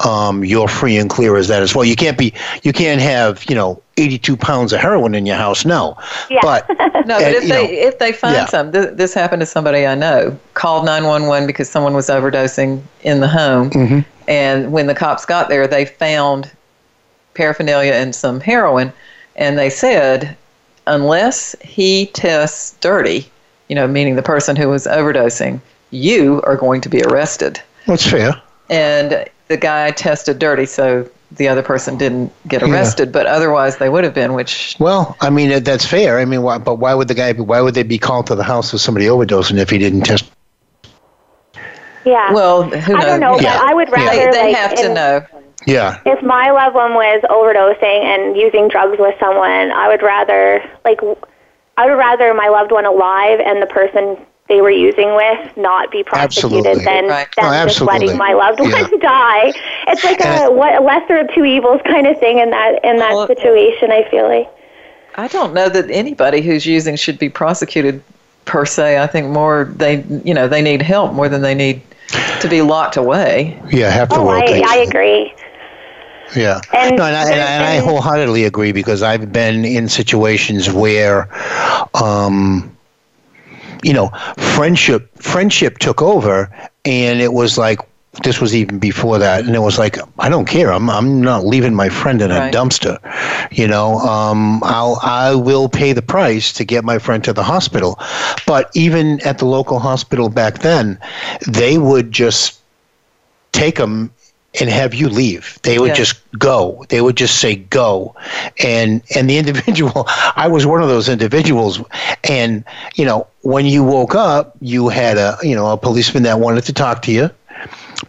[0.04, 1.84] Um, you're free and clear as that as well.
[1.84, 5.64] You can't be you can't have you know 82 pounds of heroin in your house.
[5.64, 5.96] No.
[6.30, 6.40] Yeah.
[6.42, 6.68] But
[7.06, 8.46] no, but if they know, if they find yeah.
[8.46, 10.38] some, th- this happened to somebody I know.
[10.54, 13.70] Called 911 because someone was overdosing in the home.
[13.70, 14.00] Mm-hmm.
[14.28, 16.50] And when the cops got there, they found
[17.34, 18.92] paraphernalia and some heroin,
[19.36, 20.36] and they said
[20.88, 23.30] unless he tests dirty,
[23.68, 27.60] you know, meaning the person who was overdosing, you are going to be arrested.
[27.86, 28.40] That's fair.
[28.68, 33.12] And the guy tested dirty, so the other person didn't get arrested, yeah.
[33.12, 34.34] but otherwise they would have been.
[34.34, 36.18] Which well, I mean that's fair.
[36.18, 37.32] I mean, why, but why would the guy?
[37.32, 40.02] Be, why would they be called to the house of somebody overdosing if he didn't
[40.02, 40.30] test?
[42.04, 42.32] Yeah.
[42.32, 43.04] Well, who knows?
[43.04, 43.58] I don't know, yeah.
[43.58, 44.16] but I would rather.
[44.16, 45.26] They, they like, have to know.
[45.66, 46.00] Yeah.
[46.06, 51.00] If my loved one was overdosing and using drugs with someone, I would rather like
[51.76, 54.16] I would rather my loved one alive and the person
[54.48, 56.84] they were using with not be prosecuted absolutely.
[56.84, 57.28] than, right.
[57.36, 58.88] than oh, just letting my loved one yeah.
[59.00, 59.52] die.
[59.88, 63.12] It's like a, what, lesser of two evils kind of thing in that in that
[63.14, 63.92] well, situation.
[63.92, 64.50] I feel like.
[65.16, 68.02] I don't know that anybody who's using should be prosecuted
[68.44, 68.98] per se.
[68.98, 71.82] I think more they, you know, they need help more than they need
[72.40, 73.60] to be locked away.
[73.70, 74.44] Yeah, half the oh, world.
[74.46, 75.34] I, I agree.
[76.36, 80.70] Yeah, and, no, and I, and, and I wholeheartedly agree because I've been in situations
[80.70, 81.28] where,
[81.94, 82.76] um,
[83.82, 86.50] you know, friendship friendship took over,
[86.84, 87.80] and it was like
[88.22, 90.72] this was even before that, and it was like I don't care.
[90.72, 92.54] I'm I'm not leaving my friend in a right.
[92.54, 92.98] dumpster.
[93.50, 97.42] You know, um, I'll I will pay the price to get my friend to the
[97.42, 97.98] hospital.
[98.46, 100.98] But even at the local hospital back then,
[101.46, 102.60] they would just
[103.52, 104.12] take them
[104.60, 105.58] and have you leave.
[105.62, 105.94] They would yeah.
[105.94, 106.84] just go.
[106.88, 108.14] They would just say go.
[108.62, 111.82] And and the individual I was one of those individuals
[112.24, 116.40] and you know, when you woke up, you had a, you know, a policeman that
[116.40, 117.30] wanted to talk to you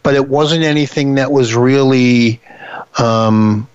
[0.03, 2.39] but it wasn't anything that was really,
[2.97, 3.67] um,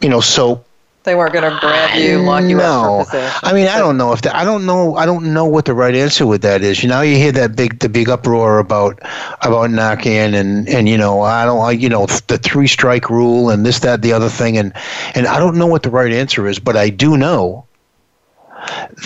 [0.00, 0.63] you know, so.
[1.04, 3.00] They weren't going to grab you, lock you no.
[3.00, 4.96] up for I mean, I don't know if the, I don't know.
[4.96, 6.82] I don't know what the right answer with that is.
[6.82, 9.00] You know, you hear that big, the big uproar about
[9.42, 13.50] about Narcan and and you know, I don't like you know the three strike rule
[13.50, 14.72] and this, that, the other thing, and
[15.14, 17.66] and I don't know what the right answer is, but I do know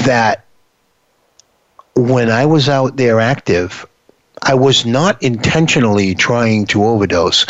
[0.07, 0.45] that
[1.97, 3.85] when I was out there active,
[4.43, 7.45] I was not intentionally trying to overdose.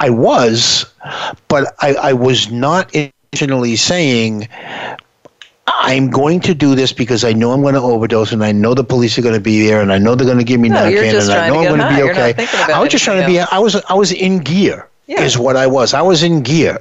[0.00, 0.92] I was,
[1.46, 2.92] but I, I was not
[3.32, 4.46] intentionally saying,
[5.66, 8.74] I'm going to do this because I know I'm going to overdose and I know
[8.74, 10.68] the police are going to be there and I know they're going to give me
[10.68, 12.46] no, Narcan and I know I'm going to be okay.
[12.72, 13.26] I was just trying else.
[13.26, 15.22] to be I was I was in gear yeah.
[15.22, 15.94] is what I was.
[15.94, 16.78] I was in gear.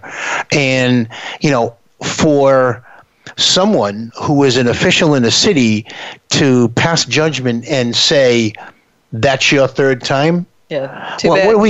[0.52, 1.08] And
[1.40, 2.86] you know, for
[3.38, 5.88] someone who is an official in a city
[6.30, 8.54] to pass judgment and say
[9.14, 10.46] that's your third time.
[10.70, 11.16] Yeah.
[11.18, 11.70] Too well, bad what are we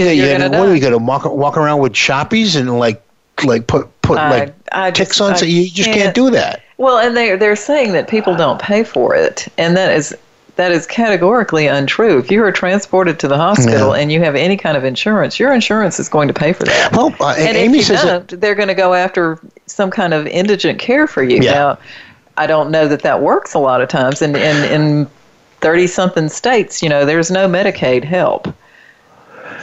[0.50, 3.04] what are we gonna walk walk around with choppies and like
[3.44, 5.36] like put put uh, like I ticks on?
[5.36, 6.64] so you just can't, can't do that.
[6.78, 10.16] Well, and they they're saying that people don't pay for it, and that is
[10.56, 12.20] that is categorically untrue.
[12.20, 14.02] If you are transported to the hospital yeah.
[14.02, 16.92] and you have any kind of insurance, your insurance is going to pay for that.
[16.92, 20.14] Well, uh, and Amy if you don't, that, they're going to go after some kind
[20.14, 21.42] of indigent care for you.
[21.42, 21.54] Yeah.
[21.54, 21.80] Now,
[22.38, 25.08] I don't know that that works a lot of times, and in, in, in
[25.62, 28.48] 30 something states, you know, there's no Medicaid help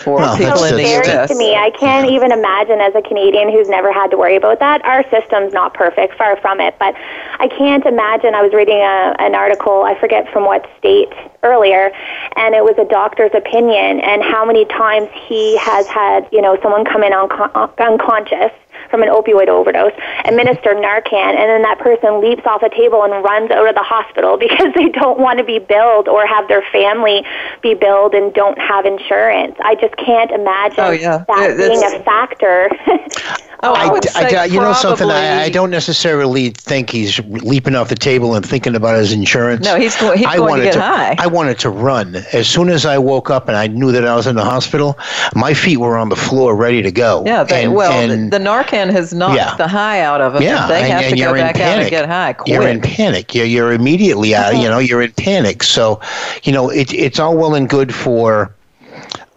[0.09, 1.29] for well, people in the U.S.
[1.29, 1.55] to me.
[1.55, 4.85] I can't even imagine as a Canadian who's never had to worry about that.
[4.85, 6.95] Our system's not perfect, far from it, but
[7.39, 8.35] I can't imagine.
[8.35, 11.91] I was reading a, an article, I forget from what state earlier,
[12.37, 16.59] and it was a doctor's opinion and how many times he has had, you know,
[16.63, 17.31] someone come in un-
[17.79, 18.53] unconscious
[18.91, 19.93] from an opioid overdose,
[20.25, 23.83] administer Narcan, and then that person leaps off a table and runs out of the
[23.83, 27.25] hospital because they don't want to be billed or have their family
[27.63, 29.57] be billed and don't have insurance.
[29.61, 31.25] I just can't imagine oh, yeah.
[31.29, 32.71] that being a factor.
[33.61, 35.11] Oh, I, I, I you know something?
[35.11, 39.65] I, I, don't necessarily think he's leaping off the table and thinking about his insurance.
[39.65, 41.17] No, he's, go, he's I going to get to, high.
[41.19, 44.15] I wanted to run as soon as I woke up and I knew that I
[44.15, 44.97] was in the hospital.
[45.35, 47.25] My feet were on the floor, ready to go.
[47.27, 49.57] Yeah, they, and, well, and, the, the, Narcan has knocked yeah.
[49.57, 50.43] the high out of them.
[50.43, 51.73] Yeah, they have and, to go back panic.
[51.73, 52.33] out and get high.
[52.33, 52.49] Quick.
[52.49, 53.35] You're in panic.
[53.35, 54.57] You're, you're immediately out.
[54.57, 55.63] You know, you're in panic.
[55.63, 56.01] So,
[56.45, 58.55] you know, it, it's all well and good for.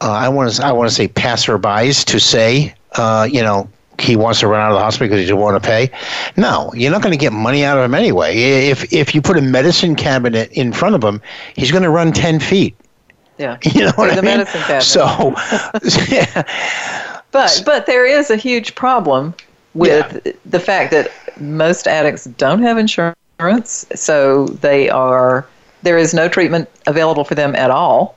[0.02, 4.16] Uh, I want to I want to say passerbys to say, uh, you know, he
[4.16, 5.92] wants to run out of the hospital because he doesn't want to pay.
[6.36, 8.36] No, you're not going to get money out of him anyway.
[8.36, 11.22] If if you put a medicine cabinet in front of him,
[11.56, 12.76] he's going to run ten feet.
[13.38, 14.38] Yeah, you know what the I mean.
[14.38, 14.82] Medicine cabinet.
[14.84, 15.36] So,
[16.14, 17.11] yeah.
[17.32, 19.34] But but there is a huge problem
[19.74, 20.32] with yeah.
[20.46, 25.46] the fact that most addicts don't have insurance, so they are
[25.84, 28.16] there is no treatment available for them at all.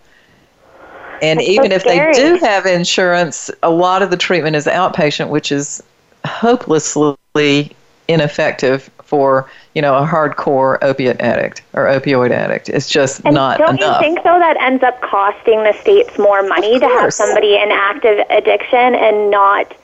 [1.22, 4.66] And That's even so if they do have insurance, a lot of the treatment is
[4.66, 5.82] outpatient, which is
[6.24, 7.74] hopelessly
[8.08, 12.68] ineffective for you know a hardcore opiate addict or opioid addict.
[12.68, 14.00] It's just and not don't enough.
[14.00, 17.70] you think though that ends up costing the states more money to have somebody in
[17.70, 19.74] active addiction and not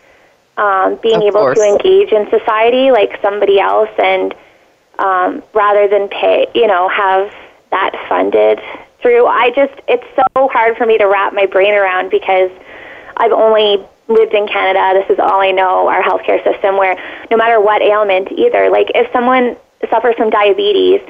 [0.56, 1.58] um, being of able course.
[1.58, 4.34] to engage in society like somebody else and
[4.98, 7.32] um, rather than pay you know have
[7.70, 8.60] that funded
[9.00, 9.26] through.
[9.26, 12.50] I just, it's so hard for me to wrap my brain around because
[13.16, 15.00] I've only lived in Canada.
[15.00, 16.96] This is all I know, our healthcare system, where
[17.30, 19.56] no matter what ailment, either, like if someone
[19.88, 21.00] suffers from diabetes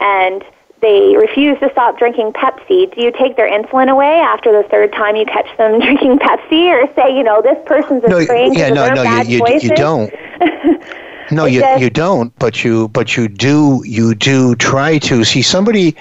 [0.00, 0.44] and
[0.82, 4.92] they refuse to stop drinking Pepsi, do you take their insulin away after the third
[4.92, 8.52] time you catch them drinking Pepsi, or say, you know, this person's a no, strain
[8.52, 10.12] yeah, no, no, bad you, you, you don't.
[11.30, 15.96] No, you you don't, but you but you do you do try to see somebody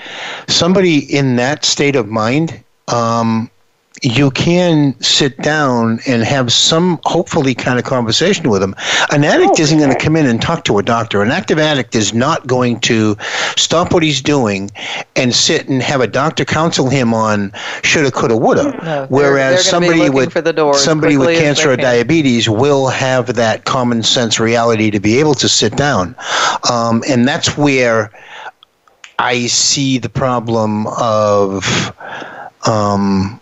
[0.47, 2.63] somebody in that state of mind.
[2.87, 3.49] Um,
[4.05, 8.75] you can sit down and have some hopefully kind of conversation with them.
[9.11, 11.23] An addict oh, isn't going to come in and talk to a doctor.
[11.23, 13.17] An active addict is not going to
[13.57, 14.69] stop what he's doing
[15.15, 17.51] and sit and have a doctor counsel him on
[17.81, 18.79] shoulda, coulda, woulda.
[18.83, 24.03] No, Whereas they're, they're somebody with somebody with cancer or diabetes will have that common
[24.03, 26.15] sense reality to be able to sit down,
[26.71, 28.11] um, and that's where
[29.17, 31.91] I see the problem of.
[32.67, 33.39] Um,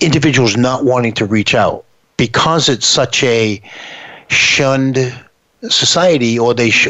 [0.00, 1.84] individuals not wanting to reach out
[2.16, 3.60] because it's such a
[4.28, 4.96] shunned
[5.62, 6.88] society or they sh-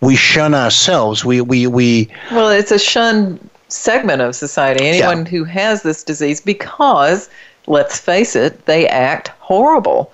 [0.00, 3.38] we shun ourselves we we we well it's a shunned
[3.68, 5.30] segment of society anyone yeah.
[5.30, 7.28] who has this disease because
[7.66, 10.12] let's face it they act horrible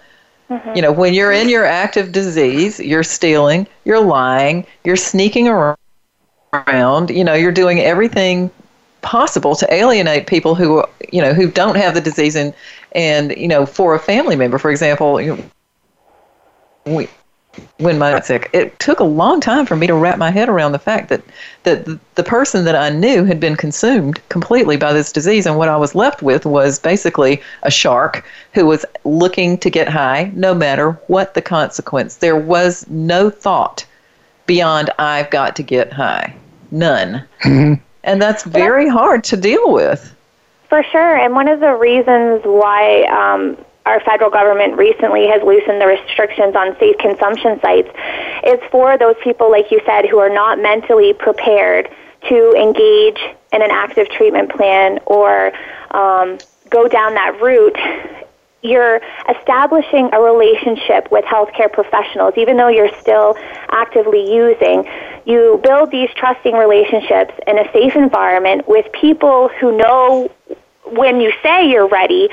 [0.50, 0.74] mm-hmm.
[0.74, 7.10] you know when you're in your active disease you're stealing you're lying you're sneaking around
[7.10, 8.50] you know you're doing everything
[9.02, 12.54] possible to alienate people who you know who don't have the disease and
[12.92, 15.44] and you know for a family member for example you know,
[16.86, 17.08] we,
[17.78, 20.72] when my sick it took a long time for me to wrap my head around
[20.72, 21.22] the fact that
[21.64, 25.68] that the person that I knew had been consumed completely by this disease and what
[25.68, 28.24] I was left with was basically a shark
[28.54, 32.16] who was looking to get high no matter what the consequence.
[32.16, 33.84] There was no thought
[34.46, 36.34] beyond I've got to get high.
[36.70, 37.24] None.
[37.44, 37.82] Mm-hmm.
[38.04, 40.14] And that's very hard to deal with.
[40.68, 41.16] For sure.
[41.16, 46.56] And one of the reasons why um, our federal government recently has loosened the restrictions
[46.56, 47.88] on safe consumption sites
[48.44, 51.88] is for those people, like you said, who are not mentally prepared
[52.28, 53.20] to engage
[53.52, 55.52] in an active treatment plan or
[55.90, 56.38] um,
[56.70, 57.76] go down that route
[58.62, 63.36] you're establishing a relationship with healthcare professionals, even though you're still
[63.70, 64.88] actively using.
[65.24, 70.30] You build these trusting relationships in a safe environment with people who know
[70.84, 72.28] when you say you're ready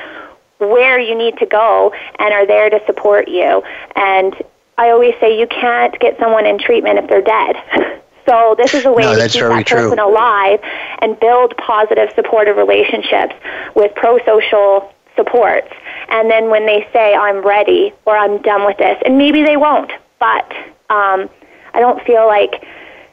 [0.58, 3.64] where you need to go and are there to support you.
[3.96, 4.36] And
[4.78, 7.56] I always say you can't get someone in treatment if they're dead.
[8.26, 10.08] So this is a way no, to keep that person true.
[10.08, 10.60] alive
[11.00, 13.34] and build positive, supportive relationships
[13.76, 15.70] with pro-social supports.
[16.10, 19.58] And then when they say, I'm ready or I'm done with this, and maybe they
[19.58, 20.46] won't, but
[20.92, 21.28] um,
[21.74, 22.64] I don't feel like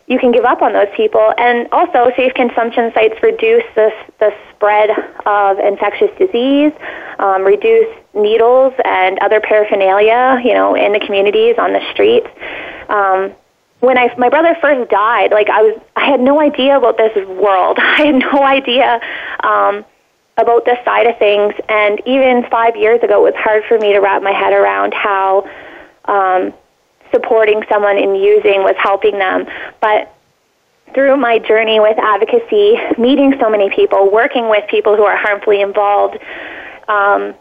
[0.06, 1.32] you can give up on those people.
[1.36, 3.90] And also, safe consumption sites reduce the,
[4.20, 4.90] the spread
[5.26, 6.72] of infectious disease,
[7.18, 12.28] um, reduce needles and other paraphernalia, you know, in the communities, on the streets.
[12.88, 13.32] Um,
[13.80, 17.14] when I, my brother first died, like I was, I had no idea about this
[17.26, 17.78] world.
[17.80, 19.00] I had no idea
[19.42, 19.84] um,
[20.36, 21.54] about this side of things.
[21.68, 24.94] And even five years ago, it was hard for me to wrap my head around
[24.94, 25.48] how
[26.04, 26.54] um,
[27.10, 29.46] supporting someone in using was helping them.
[29.80, 30.12] But
[30.94, 35.60] through my journey with advocacy, meeting so many people, working with people who are harmfully
[35.60, 36.18] involved,
[36.88, 37.34] um,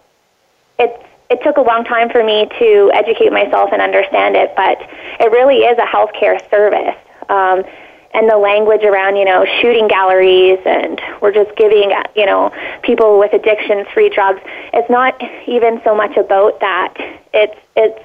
[0.79, 4.53] it it took a long time for me to educate myself and understand it.
[4.55, 4.79] But
[5.19, 6.95] it really is a healthcare service.
[7.29, 7.63] Um,
[8.15, 12.51] and the language around, you know, shooting galleries and we're just giving, you know,
[12.81, 14.39] people with addictions free drugs.
[14.71, 16.93] It's not even so much about that.
[17.33, 17.99] It's it's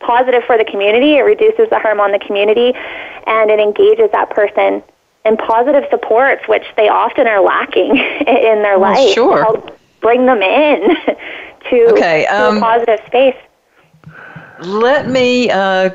[0.00, 1.16] positive for the community.
[1.16, 2.72] It reduces the harm on the community,
[3.26, 4.82] and it engages that person
[5.24, 9.14] in positive supports, which they often are lacking in their well, life.
[9.14, 9.42] Sure.
[9.42, 10.80] Help bring them in
[11.70, 13.36] to, okay, um, to a um, positive space.
[14.60, 15.90] Let me uh,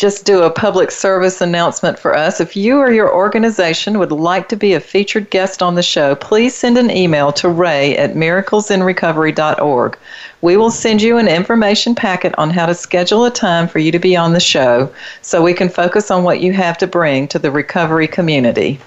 [0.00, 2.40] just do a public service announcement for us.
[2.40, 6.14] If you or your organization would like to be a featured guest on the show,
[6.14, 9.98] please send an email to ray at miraclesinrecovery.org.
[10.40, 13.92] We will send you an information packet on how to schedule a time for you
[13.92, 14.90] to be on the show
[15.20, 18.80] so we can focus on what you have to bring to the recovery community.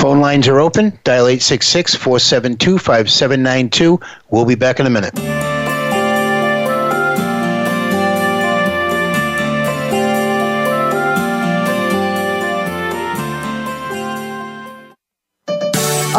[0.00, 0.98] Phone lines are open.
[1.04, 4.00] Dial 866 472 5792.
[4.30, 5.49] We'll be back in a minute.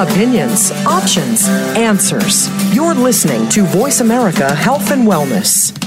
[0.02, 1.48] Opinions, options,
[1.78, 2.50] answers.
[2.74, 5.78] You're listening to Voice America Health and Wellness.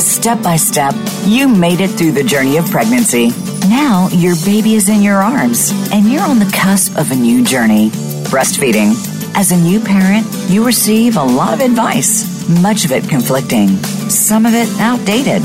[0.00, 0.94] Step by step,
[1.24, 3.30] you made it through the journey of pregnancy.
[3.68, 7.44] Now your baby is in your arms, and you're on the cusp of a new
[7.44, 7.90] journey
[8.30, 8.94] breastfeeding.
[9.34, 13.70] As a new parent, you receive a lot of advice, much of it conflicting,
[14.08, 15.42] some of it outdated.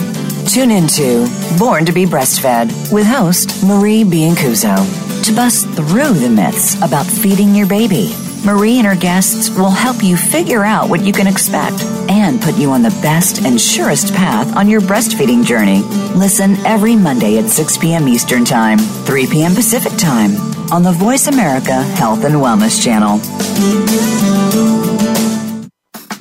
[0.48, 1.28] Tune into
[1.58, 7.54] Born to be Breastfed with host Marie Biancuzzo to bust through the myths about feeding
[7.54, 8.16] your baby.
[8.46, 12.58] Marie and her guests will help you figure out what you can expect and put
[12.58, 15.82] you on the best and surest path on your breastfeeding journey.
[16.16, 18.08] Listen every Monday at 6 p.m.
[18.08, 19.54] Eastern Time, 3 p.m.
[19.54, 20.32] Pacific Time
[20.72, 23.18] on the Voice America Health and Wellness channel.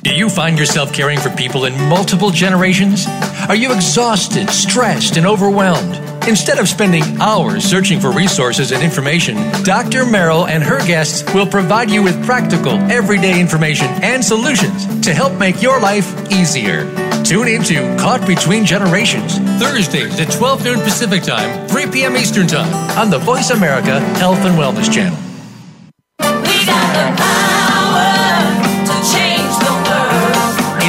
[0.01, 3.07] Do you find yourself caring for people in multiple generations?
[3.47, 6.06] Are you exhausted, stressed, and overwhelmed?
[6.27, 10.05] Instead of spending hours searching for resources and information, Dr.
[10.05, 15.31] Merrill and her guests will provide you with practical, everyday information and solutions to help
[15.39, 16.83] make your life easier.
[17.23, 22.17] Tune in to Caught Between Generations, Thursdays at 12 noon Pacific Time, 3 p.m.
[22.17, 25.26] Eastern Time on the Voice America Health and Wellness Channel.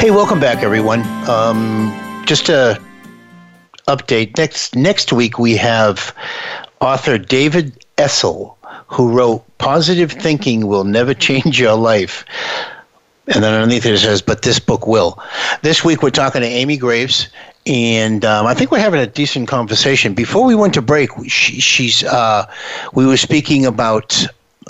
[0.00, 1.02] Hey, welcome back, everyone.
[1.28, 1.92] Um,
[2.24, 2.80] just a
[3.86, 4.34] update.
[4.38, 6.16] Next next week we have
[6.80, 12.24] author David Essel, who wrote "Positive Thinking Will Never Change Your Life."
[13.26, 15.22] And then underneath it says, "But this book will."
[15.60, 17.28] This week we're talking to Amy Graves,
[17.66, 20.14] and um, I think we're having a decent conversation.
[20.14, 22.50] Before we went to break, she, she's uh,
[22.94, 24.26] we were speaking about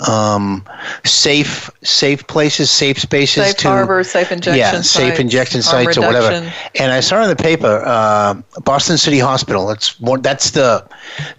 [0.07, 0.65] um,
[1.03, 5.97] safe safe places, safe spaces safe to harbor, safe injection yeah, sites, safe injection sites
[5.97, 6.51] or whatever.
[6.79, 9.67] And I saw in the paper, uh, Boston City Hospital.
[9.67, 10.21] That's one.
[10.21, 10.87] That's the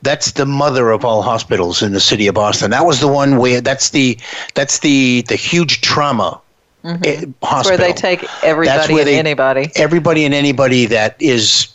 [0.03, 2.71] that's the mother of all hospitals in the city of Boston.
[2.71, 4.19] That was the one where that's the
[4.55, 6.41] that's the the huge trauma
[6.85, 7.33] mm-hmm.
[7.43, 7.79] hospital.
[7.79, 9.71] where they take everybody that's where and they, anybody.
[9.77, 11.72] Everybody and anybody that is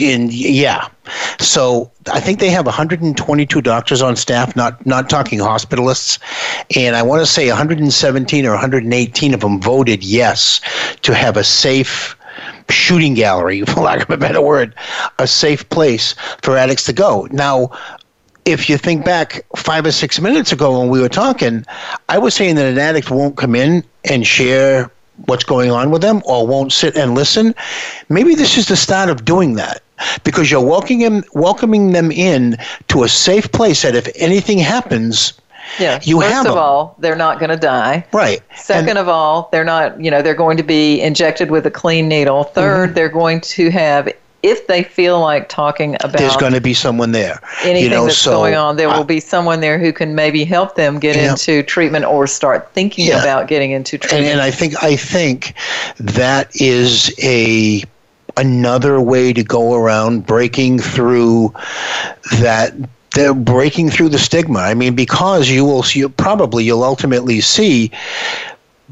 [0.00, 0.88] in yeah.
[1.38, 6.18] So i think they have 122 doctors on staff not not talking hospitalists.
[6.76, 10.60] And i want to say 117 or 118 of them voted yes
[11.02, 12.16] to have a safe
[12.68, 14.74] shooting gallery for lack of a better word
[15.18, 17.28] a safe place for addicts to go.
[17.30, 17.70] Now
[18.44, 21.66] if you think back five or six minutes ago when we were talking,
[22.08, 24.90] I was saying that an addict won't come in and share
[25.26, 27.54] what's going on with them or won't sit and listen,
[28.08, 29.82] maybe this is the start of doing that
[30.24, 32.56] because you're welcoming them, welcoming them in
[32.88, 35.34] to a safe place that if anything happens,
[35.78, 36.00] yeah.
[36.02, 36.58] You First have of them.
[36.58, 38.06] all, they're not going to die.
[38.12, 38.40] Right.
[38.56, 41.70] Second and, of all, they're not, you know, they're going to be injected with a
[41.70, 42.50] clean needle.
[42.54, 42.94] 3rd mm-hmm.
[42.94, 44.08] they're going to have
[44.42, 48.04] if they feel like talking about there's going to be someone there anything you know,
[48.04, 51.16] that's so, going on there will be someone there who can maybe help them get
[51.16, 53.20] into treatment or start thinking yeah.
[53.20, 55.54] about getting into treatment and, and i think i think
[55.98, 57.82] that is a
[58.36, 61.52] another way to go around breaking through
[62.40, 62.72] that
[63.14, 64.60] they're breaking through the stigma.
[64.60, 67.90] I mean, because you will see, probably you'll ultimately see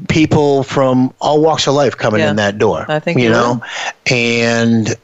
[0.09, 2.85] people from all walks of life coming yeah, in that door.
[2.89, 4.13] I think you know, will.
[4.13, 4.95] and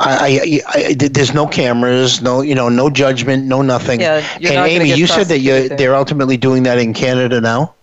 [0.00, 4.00] I, I, I, there's no cameras, no, you know, no judgment, no nothing.
[4.00, 7.74] Yeah, and Amy, you said that you they're ultimately doing that in Canada now.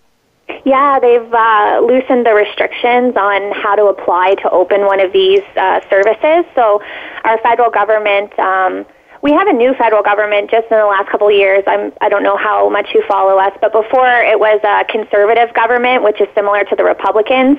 [0.64, 5.42] Yeah, they've uh, loosened the restrictions on how to apply to open one of these
[5.56, 6.44] uh, services.
[6.54, 6.82] So,
[7.24, 8.36] our federal government.
[8.38, 8.84] Um,
[9.22, 11.64] we have a new federal government just in the last couple of years.
[11.66, 15.52] I'm, I don't know how much you follow us, but before it was a conservative
[15.54, 17.58] government, which is similar to the Republicans,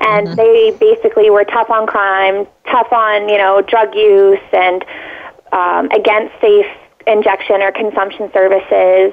[0.00, 0.34] and mm-hmm.
[0.36, 4.84] they basically were tough on crime, tough on you know drug use, and
[5.52, 6.66] um, against safe
[7.06, 9.12] injection or consumption services.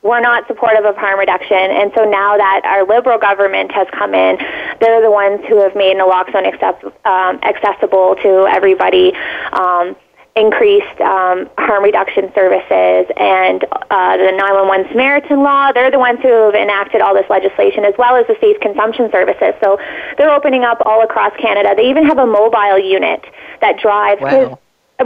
[0.00, 4.14] We're not supportive of harm reduction, and so now that our liberal government has come
[4.14, 4.38] in,
[4.80, 6.46] they're the ones who have made naloxone
[7.04, 9.12] um, accessible to everybody.
[9.52, 9.96] Um,
[10.38, 15.72] increased um, harm reduction services and uh, the 911 Samaritan Law.
[15.72, 19.10] They're the ones who have enacted all this legislation, as well as the safe consumption
[19.10, 19.54] services.
[19.62, 19.78] So
[20.16, 21.74] they're opening up all across Canada.
[21.76, 23.24] They even have a mobile unit
[23.60, 24.20] that drives.
[24.22, 24.58] Wow.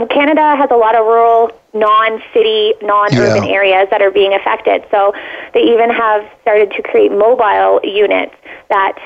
[0.09, 3.53] Canada has a lot of rural, non-city, non-urban Yeah.
[3.53, 4.83] areas that are being affected.
[4.89, 5.13] So
[5.53, 8.33] they even have started to create mobile units
[8.69, 8.97] that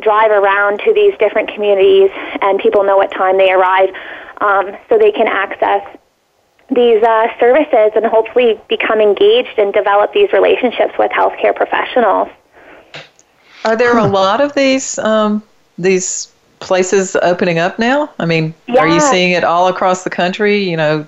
[0.00, 2.10] drive around to these different communities,
[2.40, 3.90] and people know what time they arrive,
[4.42, 5.82] um, so they can access
[6.70, 12.28] these uh, services and hopefully become engaged and develop these relationships with healthcare professionals.
[13.64, 15.42] Are there a lot of these um,
[15.78, 18.10] these places opening up now?
[18.18, 18.80] I mean, yeah.
[18.80, 20.68] are you seeing it all across the country?
[20.68, 21.06] You know.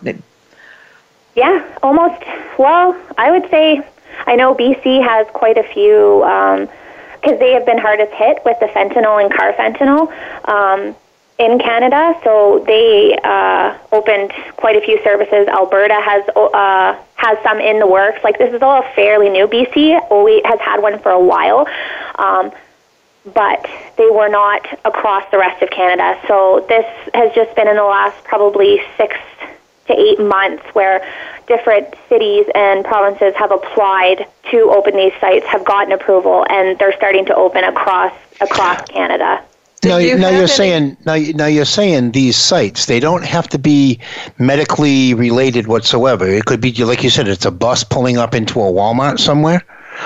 [1.35, 2.23] Yeah, almost.
[2.59, 3.83] Well, I would say
[4.27, 8.59] I know BC has quite a few because um, they have been hardest hit with
[8.61, 10.13] the fentanyl and carfentanil.
[10.49, 10.95] Um,
[11.39, 15.49] in Canada, so they uh, opened quite a few services.
[15.49, 18.23] Alberta has uh, has some in the works.
[18.23, 19.49] Like this is all fairly new.
[19.49, 21.67] BC always has had one for a while,
[22.17, 22.53] um,
[23.33, 26.21] but they were not across the rest of Canada.
[26.29, 29.17] So this has just been in the last probably six
[29.87, 31.05] to eight months where
[31.49, 36.97] different cities and provinces have applied to open these sites, have gotten approval, and they're
[36.97, 39.43] starting to open across across Canada.
[39.85, 40.47] Now, you now you're any?
[40.47, 44.01] saying now, now you're saying these sites they don't have to be
[44.39, 46.27] medically related whatsoever.
[46.27, 49.63] It could be like you said, it's a bus pulling up into a Walmart somewhere.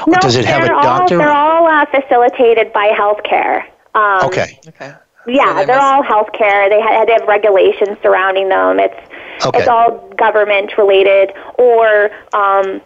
[0.06, 1.14] No, does it have a doctor?
[1.14, 3.64] All, they're all uh, facilitated by healthcare.
[3.94, 4.60] Um, okay.
[4.68, 4.94] Okay.
[5.26, 5.82] Yeah, so they they're must...
[5.82, 6.68] all healthcare.
[6.68, 8.80] They have, they have regulations surrounding them.
[8.80, 9.58] It's okay.
[9.58, 12.80] it's all government related or um,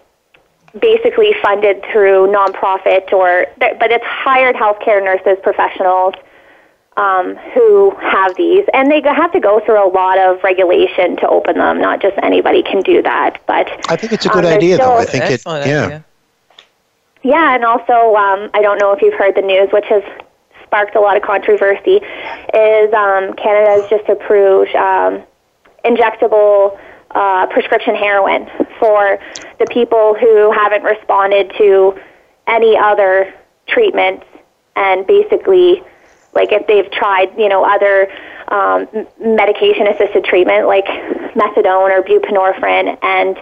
[0.80, 6.14] basically funded through nonprofit or but it's hired healthcare nurses professionals
[6.96, 11.28] um, who have these, and they have to go through a lot of regulation to
[11.28, 11.80] open them.
[11.80, 14.96] Not just anybody can do that, but I think it's a good um, idea, though.
[14.96, 16.04] I think it, yeah, idea.
[17.22, 20.02] yeah, and also um, I don't know if you've heard the news, which has
[20.64, 25.22] sparked a lot of controversy, is um, Canada has just approved um,
[25.84, 26.78] injectable
[27.10, 29.18] uh, prescription heroin for
[29.58, 31.98] the people who haven't responded to
[32.46, 33.32] any other
[33.66, 34.26] treatments
[34.76, 35.82] and basically
[36.34, 38.08] like if they've tried, you know, other
[38.48, 38.88] um,
[39.20, 40.86] medication assisted treatment like
[41.34, 43.38] methadone or buprenorphine and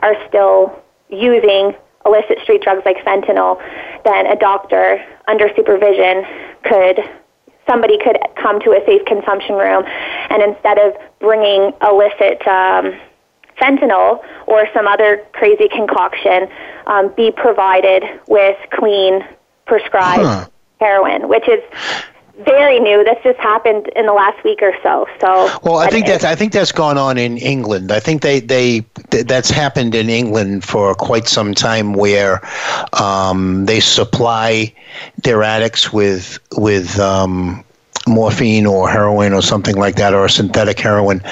[0.00, 1.74] are still using
[2.06, 3.58] illicit street drugs like fentanyl,
[4.04, 6.24] then a doctor under supervision
[6.62, 7.00] could
[7.66, 12.92] somebody could come to a safe consumption room and instead of bringing illicit um,
[13.58, 16.48] fentanyl or some other crazy concoction,
[16.86, 19.24] um, be provided with clean
[19.66, 20.46] prescribed huh.
[20.80, 21.62] heroin, which is
[22.40, 23.04] very new.
[23.04, 25.06] This just happened in the last week or so.
[25.20, 27.92] So well, I think that's I think that's gone on in England.
[27.92, 32.40] I think they they that's happened in England for quite some time, where
[32.94, 34.74] um, they supply
[35.22, 36.98] their addicts with with.
[36.98, 37.64] Um,
[38.06, 41.22] morphine or heroin or something like that or synthetic heroin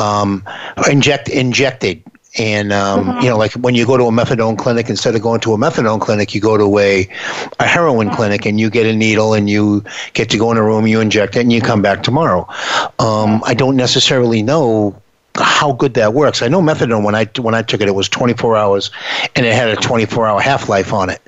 [0.00, 0.42] um,
[0.88, 2.02] inject injected
[2.36, 3.20] and um, mm-hmm.
[3.20, 5.56] you know, like when you go to a methadone clinic, instead of going to a
[5.56, 7.08] methadone clinic, you go to a
[7.60, 10.62] a heroin clinic, and you get a needle, and you get to go in a
[10.62, 12.46] room, you inject it, and you come back tomorrow.
[12.98, 15.00] Um, I don't necessarily know
[15.36, 16.42] how good that works.
[16.42, 18.90] I know methadone when I when I took it, it was 24 hours,
[19.34, 21.20] and it had a 24 hour half life on it.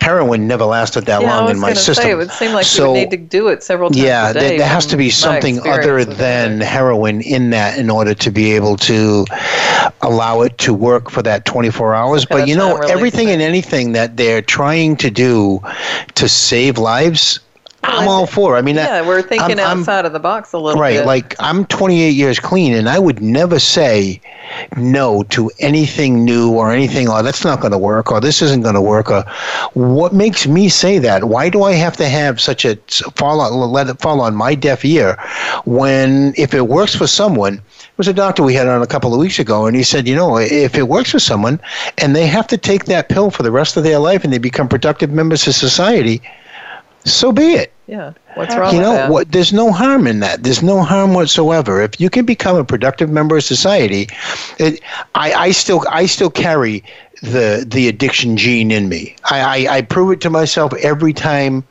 [0.00, 2.04] Heroin never lasted that yeah, long in my system.
[2.04, 4.30] Say, it would seem like so, you would need to do it several times yeah,
[4.30, 4.52] a day.
[4.52, 8.52] Yeah, there has to be something other than heroin in that in order to be
[8.52, 9.26] able to
[10.02, 12.24] allow it to work for that 24 hours.
[12.24, 15.60] But you know, everything and anything that they're trying to do
[16.14, 17.40] to save lives
[17.88, 18.56] I'm all for.
[18.56, 20.98] I mean, yeah, we're thinking I'm, outside I'm, of the box a little right, bit.
[21.00, 24.20] Right, like I'm 28 years clean, and I would never say
[24.76, 27.08] no to anything new or anything.
[27.08, 29.10] Oh, that's not going to work, or this isn't going to work.
[29.10, 29.22] Or
[29.74, 31.24] what makes me say that?
[31.24, 32.76] Why do I have to have such a
[33.16, 35.16] fall on, let it fall on my deaf ear
[35.64, 37.54] when if it works for someone?
[37.54, 40.06] It was a doctor we had on a couple of weeks ago, and he said,
[40.06, 41.60] you know, if it works for someone
[41.98, 44.38] and they have to take that pill for the rest of their life and they
[44.38, 46.22] become productive members of society
[47.04, 47.72] so be it.
[47.86, 48.12] Yeah.
[48.34, 50.42] What's wrong you know, What, there's no harm in that.
[50.42, 51.80] There's no harm whatsoever.
[51.80, 54.08] If you can become a productive member of society,
[54.58, 54.80] it,
[55.14, 56.84] I, I still I still carry
[57.22, 59.16] the the addiction gene in me.
[59.24, 61.64] I, I, I prove it to myself every time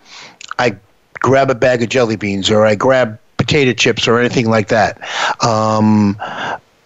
[0.57, 0.75] I
[1.19, 4.99] grab a bag of jelly beans or I grab potato chips or anything like that.
[5.43, 6.19] Um,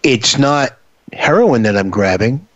[0.02, 0.76] it's not
[1.12, 2.46] heroin that I'm grabbing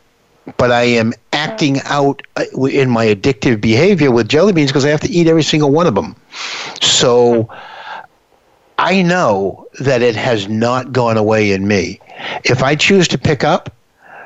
[0.57, 4.90] but I am acting out uh, in my addictive behavior with jelly beans because I
[4.90, 6.16] have to eat every single one of them.
[6.80, 7.49] So
[8.78, 12.01] I know that it has not gone away in me.
[12.44, 13.72] If I choose to pick up,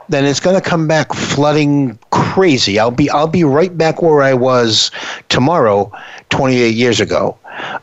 [0.08, 2.78] then it's going to come back flooding crazy.
[2.78, 4.90] I'll be I'll be right back where I was
[5.28, 5.92] tomorrow,
[6.30, 7.38] 28 years ago.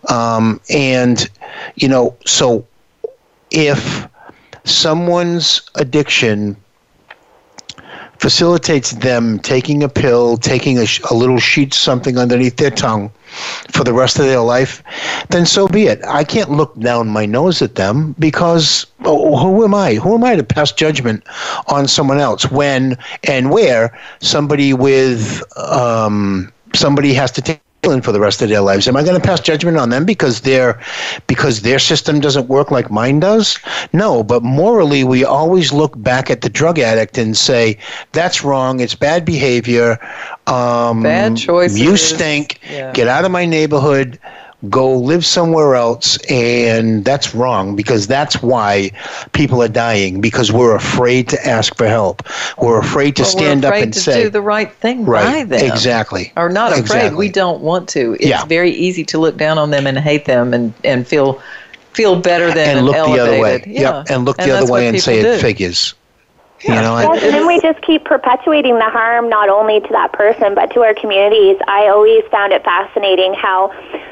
[0.09, 1.29] Um, and
[1.75, 2.67] you know, so
[3.49, 4.07] if
[4.65, 6.57] someone's addiction
[8.19, 13.11] facilitates them taking a pill, taking a, a little sheet something underneath their tongue
[13.71, 14.81] for the rest of their life,
[15.29, 15.99] then so be it.
[16.05, 19.95] I can't look down my nose at them because oh, who am I?
[19.95, 21.23] Who am I to pass judgment
[21.67, 27.61] on someone else when and where somebody with um, somebody has to take
[27.95, 28.77] for the rest of their lives.
[28.77, 30.79] Am I going to pass judgment on them because their
[31.25, 33.57] because their system doesn't work like mine does?
[33.93, 37.77] No, but morally we always look back at the drug addict and say
[38.11, 38.79] that's wrong.
[38.79, 39.97] It's bad behavior.
[40.47, 41.79] Um, bad choices.
[41.79, 42.59] You stink.
[42.69, 42.91] Yeah.
[42.91, 44.19] Get out of my neighborhood
[44.69, 48.89] go live somewhere else and that's wrong because that's why
[49.33, 52.23] people are dying because we're afraid to ask for help
[52.57, 55.43] we're afraid to well, stand up and to say do the right thing right, by
[55.43, 57.17] them exactly or not afraid exactly.
[57.17, 58.45] we don't want to it's yeah.
[58.45, 61.39] very easy to look down on them and hate them and, and feel
[61.93, 63.19] feel better than and look elevated.
[63.19, 63.97] the other way yeah.
[63.97, 65.27] yep and look and the other way and say do.
[65.27, 65.93] it figures
[66.63, 70.11] you know, yes, and then we just keep perpetuating the harm not only to that
[70.13, 71.57] person but to our communities.
[71.67, 73.69] I always found it fascinating how,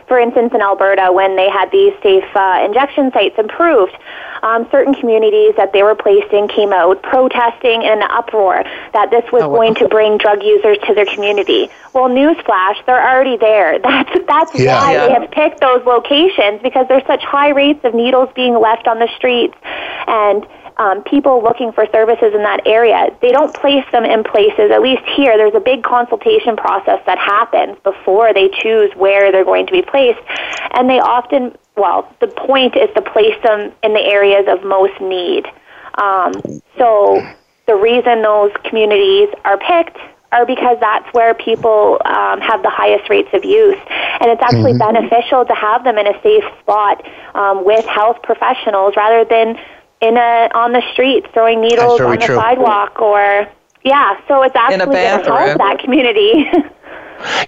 [0.08, 3.98] for instance, in Alberta, when they had these safe uh, injection sites improved,
[4.44, 9.10] um, certain communities that they were placed in came out protesting in an uproar that
[9.10, 9.56] this was oh, wow.
[9.56, 11.70] going to bring drug users to their community.
[11.94, 13.80] Well, newsflash, they're already there.
[13.86, 14.82] That's that's yeah.
[14.82, 15.08] why yeah.
[15.08, 19.00] they have picked those locations because there's such high rates of needles being left on
[19.00, 19.56] the streets
[20.08, 20.46] and
[20.78, 24.82] um, people looking for services in that area, they don't place them in places, at
[24.82, 29.66] least here, there's a big consultation process that happens before they choose where they're going
[29.68, 30.20] to be placed.
[30.72, 35.00] And they often, well, the point is to place them in the areas of most
[35.00, 35.46] need.
[35.96, 36.34] Um,
[36.78, 37.26] so
[37.68, 39.98] the reason those communities are picked
[40.32, 43.80] are because that's where people um, have the highest rates of use.
[44.20, 44.94] And it's actually mm-hmm.
[44.94, 49.58] beneficial to have them in a safe spot um, with health professionals rather than
[50.02, 52.36] in a on the street throwing needles on the true.
[52.36, 53.48] sidewalk or
[53.84, 56.46] yeah so it's actually going to help that community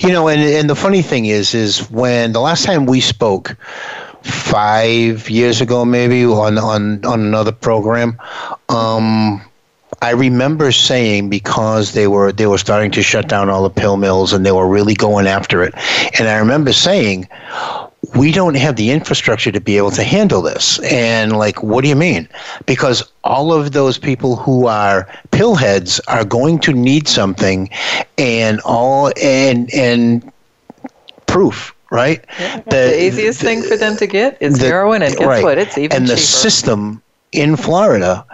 [0.07, 3.55] you know and and the funny thing is is when the last time we spoke
[4.23, 8.17] five years ago maybe on on on another program
[8.69, 9.41] um
[10.01, 13.97] I remember saying because they were they were starting to shut down all the pill
[13.97, 15.73] mills and they were really going after it.
[16.19, 17.27] And I remember saying,
[18.15, 20.79] we don't have the infrastructure to be able to handle this.
[20.79, 22.27] And like, what do you mean?
[22.65, 27.69] Because all of those people who are pillheads are going to need something,
[28.17, 30.31] and all and and
[31.25, 31.73] proof.
[31.89, 35.15] Right, yeah, the, the, easiest the, thing for them to get is the, heroin, and
[35.15, 35.43] guess right.
[35.43, 35.57] what?
[35.57, 37.01] It's even and the system
[37.31, 38.25] in Florida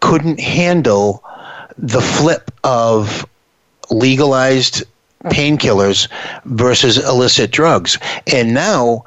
[0.00, 1.22] couldn't handle
[1.76, 3.26] the flip of
[3.90, 4.84] legalized
[5.24, 5.28] mm-hmm.
[5.28, 6.08] painkillers
[6.46, 7.98] versus illicit drugs.
[8.32, 9.04] And now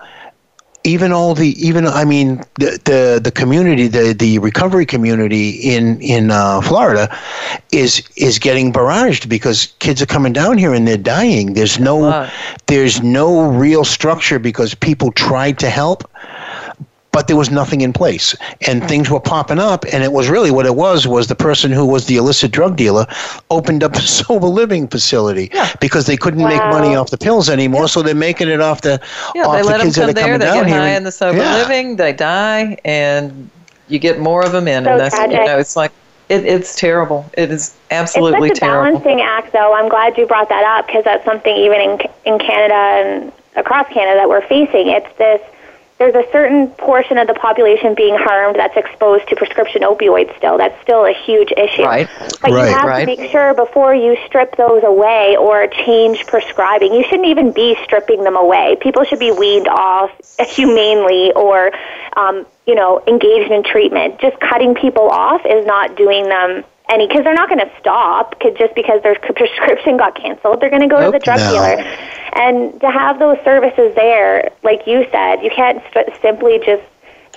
[0.86, 6.00] even all the even I mean the the, the community the, the recovery community in
[6.00, 7.16] in uh, Florida
[7.72, 11.54] is is getting barraged because kids are coming down here and they're dying.
[11.54, 12.30] There's no
[12.68, 16.10] there's no real structure because people tried to help
[17.16, 18.36] but there was nothing in place
[18.68, 18.88] and hmm.
[18.90, 21.86] things were popping up and it was really what it was was the person who
[21.86, 23.08] was the illicit drug dealer
[23.50, 25.74] opened up a sober living facility yeah.
[25.80, 26.50] because they couldn't wow.
[26.50, 27.88] make money off the pills anymore yeah.
[27.88, 29.00] so they're making it off the
[29.34, 30.68] yeah, off they the let kids them come that are there, coming they down get
[30.68, 31.56] here high in the sober yeah.
[31.56, 33.50] living they die and
[33.88, 35.40] you get more of them in so and that's tragic.
[35.40, 35.94] you know it's like
[36.28, 37.30] it, it's terrible.
[37.38, 39.00] It is absolutely it's such a terrible.
[39.00, 39.76] balancing act, though.
[39.76, 43.88] I'm glad you brought that up because that's something even in in Canada and across
[43.94, 44.88] Canada that we're facing.
[44.88, 45.40] It's this
[45.98, 50.58] there's a certain portion of the population being harmed that's exposed to prescription opioids still.
[50.58, 51.84] That's still a huge issue.
[51.84, 52.10] Right.
[52.42, 52.70] But right.
[52.70, 53.06] you have right.
[53.06, 57.78] to make sure before you strip those away or change prescribing, you shouldn't even be
[57.86, 58.76] stripping them away.
[58.82, 60.12] People should be weaned off
[60.50, 61.72] humanely or,
[62.18, 64.20] um, you know, engaged in treatment.
[64.20, 68.40] Just cutting people off is not doing them any because they're not going to stop
[68.40, 70.60] cause just because their prescription got canceled.
[70.60, 71.14] They're going to go nope.
[71.14, 71.52] to the drug no.
[71.52, 71.84] dealer,
[72.36, 75.82] and to have those services there, like you said, you can't
[76.22, 76.84] simply just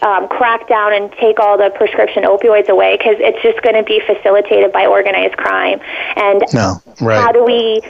[0.03, 3.83] um, crack down and take all the prescription opioids away because it's just going to
[3.83, 5.81] be facilitated by organized crime.
[6.17, 7.21] And no, right.
[7.21, 7.83] how do we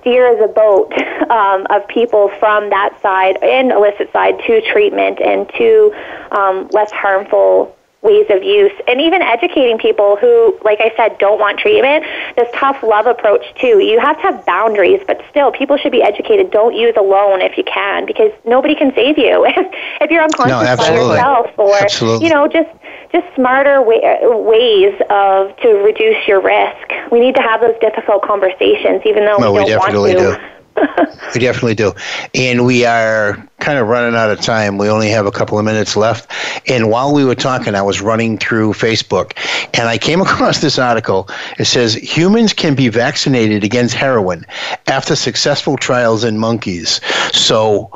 [0.00, 0.92] steer the boat
[1.30, 5.92] um, of people from that side and illicit side to treatment and to
[6.30, 7.75] um, less harmful
[8.06, 12.04] ways of use and even educating people who like i said don't want treatment
[12.36, 13.80] this tough love approach too.
[13.80, 16.50] You have to have boundaries but still people should be educated.
[16.50, 19.46] Don't use alone if you can because nobody can save you.
[19.56, 19.66] If,
[20.02, 22.26] if you're unconscious no, by yourself or absolutely.
[22.26, 22.68] you know just
[23.10, 27.10] just smarter way, ways of to reduce your risk.
[27.10, 30.36] We need to have those difficult conversations even though no, we don't we want to.
[30.36, 30.55] do.
[31.34, 31.92] we definitely do.
[32.34, 34.78] And we are kind of running out of time.
[34.78, 36.30] We only have a couple of minutes left.
[36.68, 39.32] And while we were talking, I was running through Facebook
[39.74, 41.28] and I came across this article.
[41.58, 44.44] It says humans can be vaccinated against heroin
[44.86, 47.00] after successful trials in monkeys.
[47.32, 47.90] So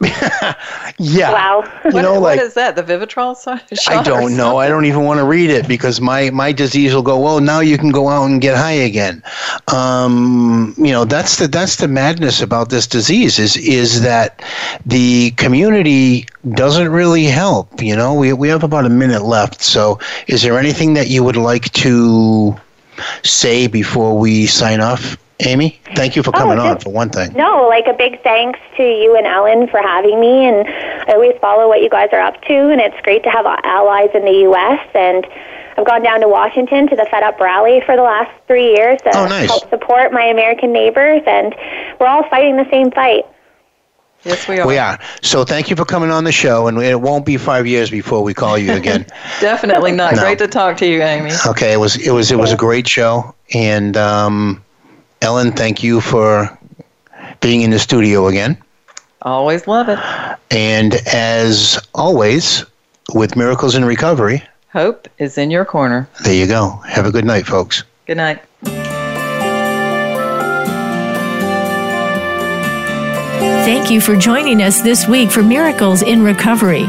[0.98, 1.32] yeah.
[1.32, 1.80] Wow.
[1.84, 2.76] You know, what, like what is that?
[2.76, 3.88] The Vivitrol shot?
[3.88, 4.58] I don't know.
[4.58, 7.18] I don't even want to read it because my my disease will go.
[7.18, 9.24] Well, now you can go out and get high again.
[9.72, 14.40] Um, you know, that's the that's the madness about this disease is is that
[14.86, 17.82] the community doesn't really help.
[17.82, 19.62] You know, we we have about a minute left.
[19.62, 22.54] So, is there anything that you would like to
[23.24, 25.16] say before we sign off?
[25.40, 27.32] Amy, thank you for coming oh, on for one thing.
[27.34, 30.46] No, like a big thanks to you and Ellen for having me.
[30.46, 33.46] And I always follow what you guys are up to, and it's great to have
[33.46, 34.84] allies in the U.S.
[34.94, 35.24] And
[35.76, 39.00] I've gone down to Washington to the Fed Up rally for the last three years
[39.02, 39.48] to oh, nice.
[39.48, 41.54] help support my American neighbors, and
[42.00, 43.24] we're all fighting the same fight.
[44.24, 44.66] Yes, we are.
[44.66, 44.98] We are.
[45.22, 48.24] So thank you for coming on the show, and it won't be five years before
[48.24, 49.06] we call you again.
[49.40, 50.16] Definitely not.
[50.16, 50.22] No.
[50.22, 51.30] Great to talk to you, Amy.
[51.46, 53.96] Okay, it was it was it was a great show, and.
[53.96, 54.64] Um,
[55.20, 56.56] Ellen, thank you for
[57.40, 58.56] being in the studio again.
[59.22, 59.98] Always love it.
[60.50, 62.64] And as always,
[63.14, 64.42] with Miracles in Recovery,
[64.72, 66.08] hope is in your corner.
[66.22, 66.70] There you go.
[66.86, 67.84] Have a good night, folks.
[68.06, 68.42] Good night.
[73.64, 76.88] Thank you for joining us this week for Miracles in Recovery.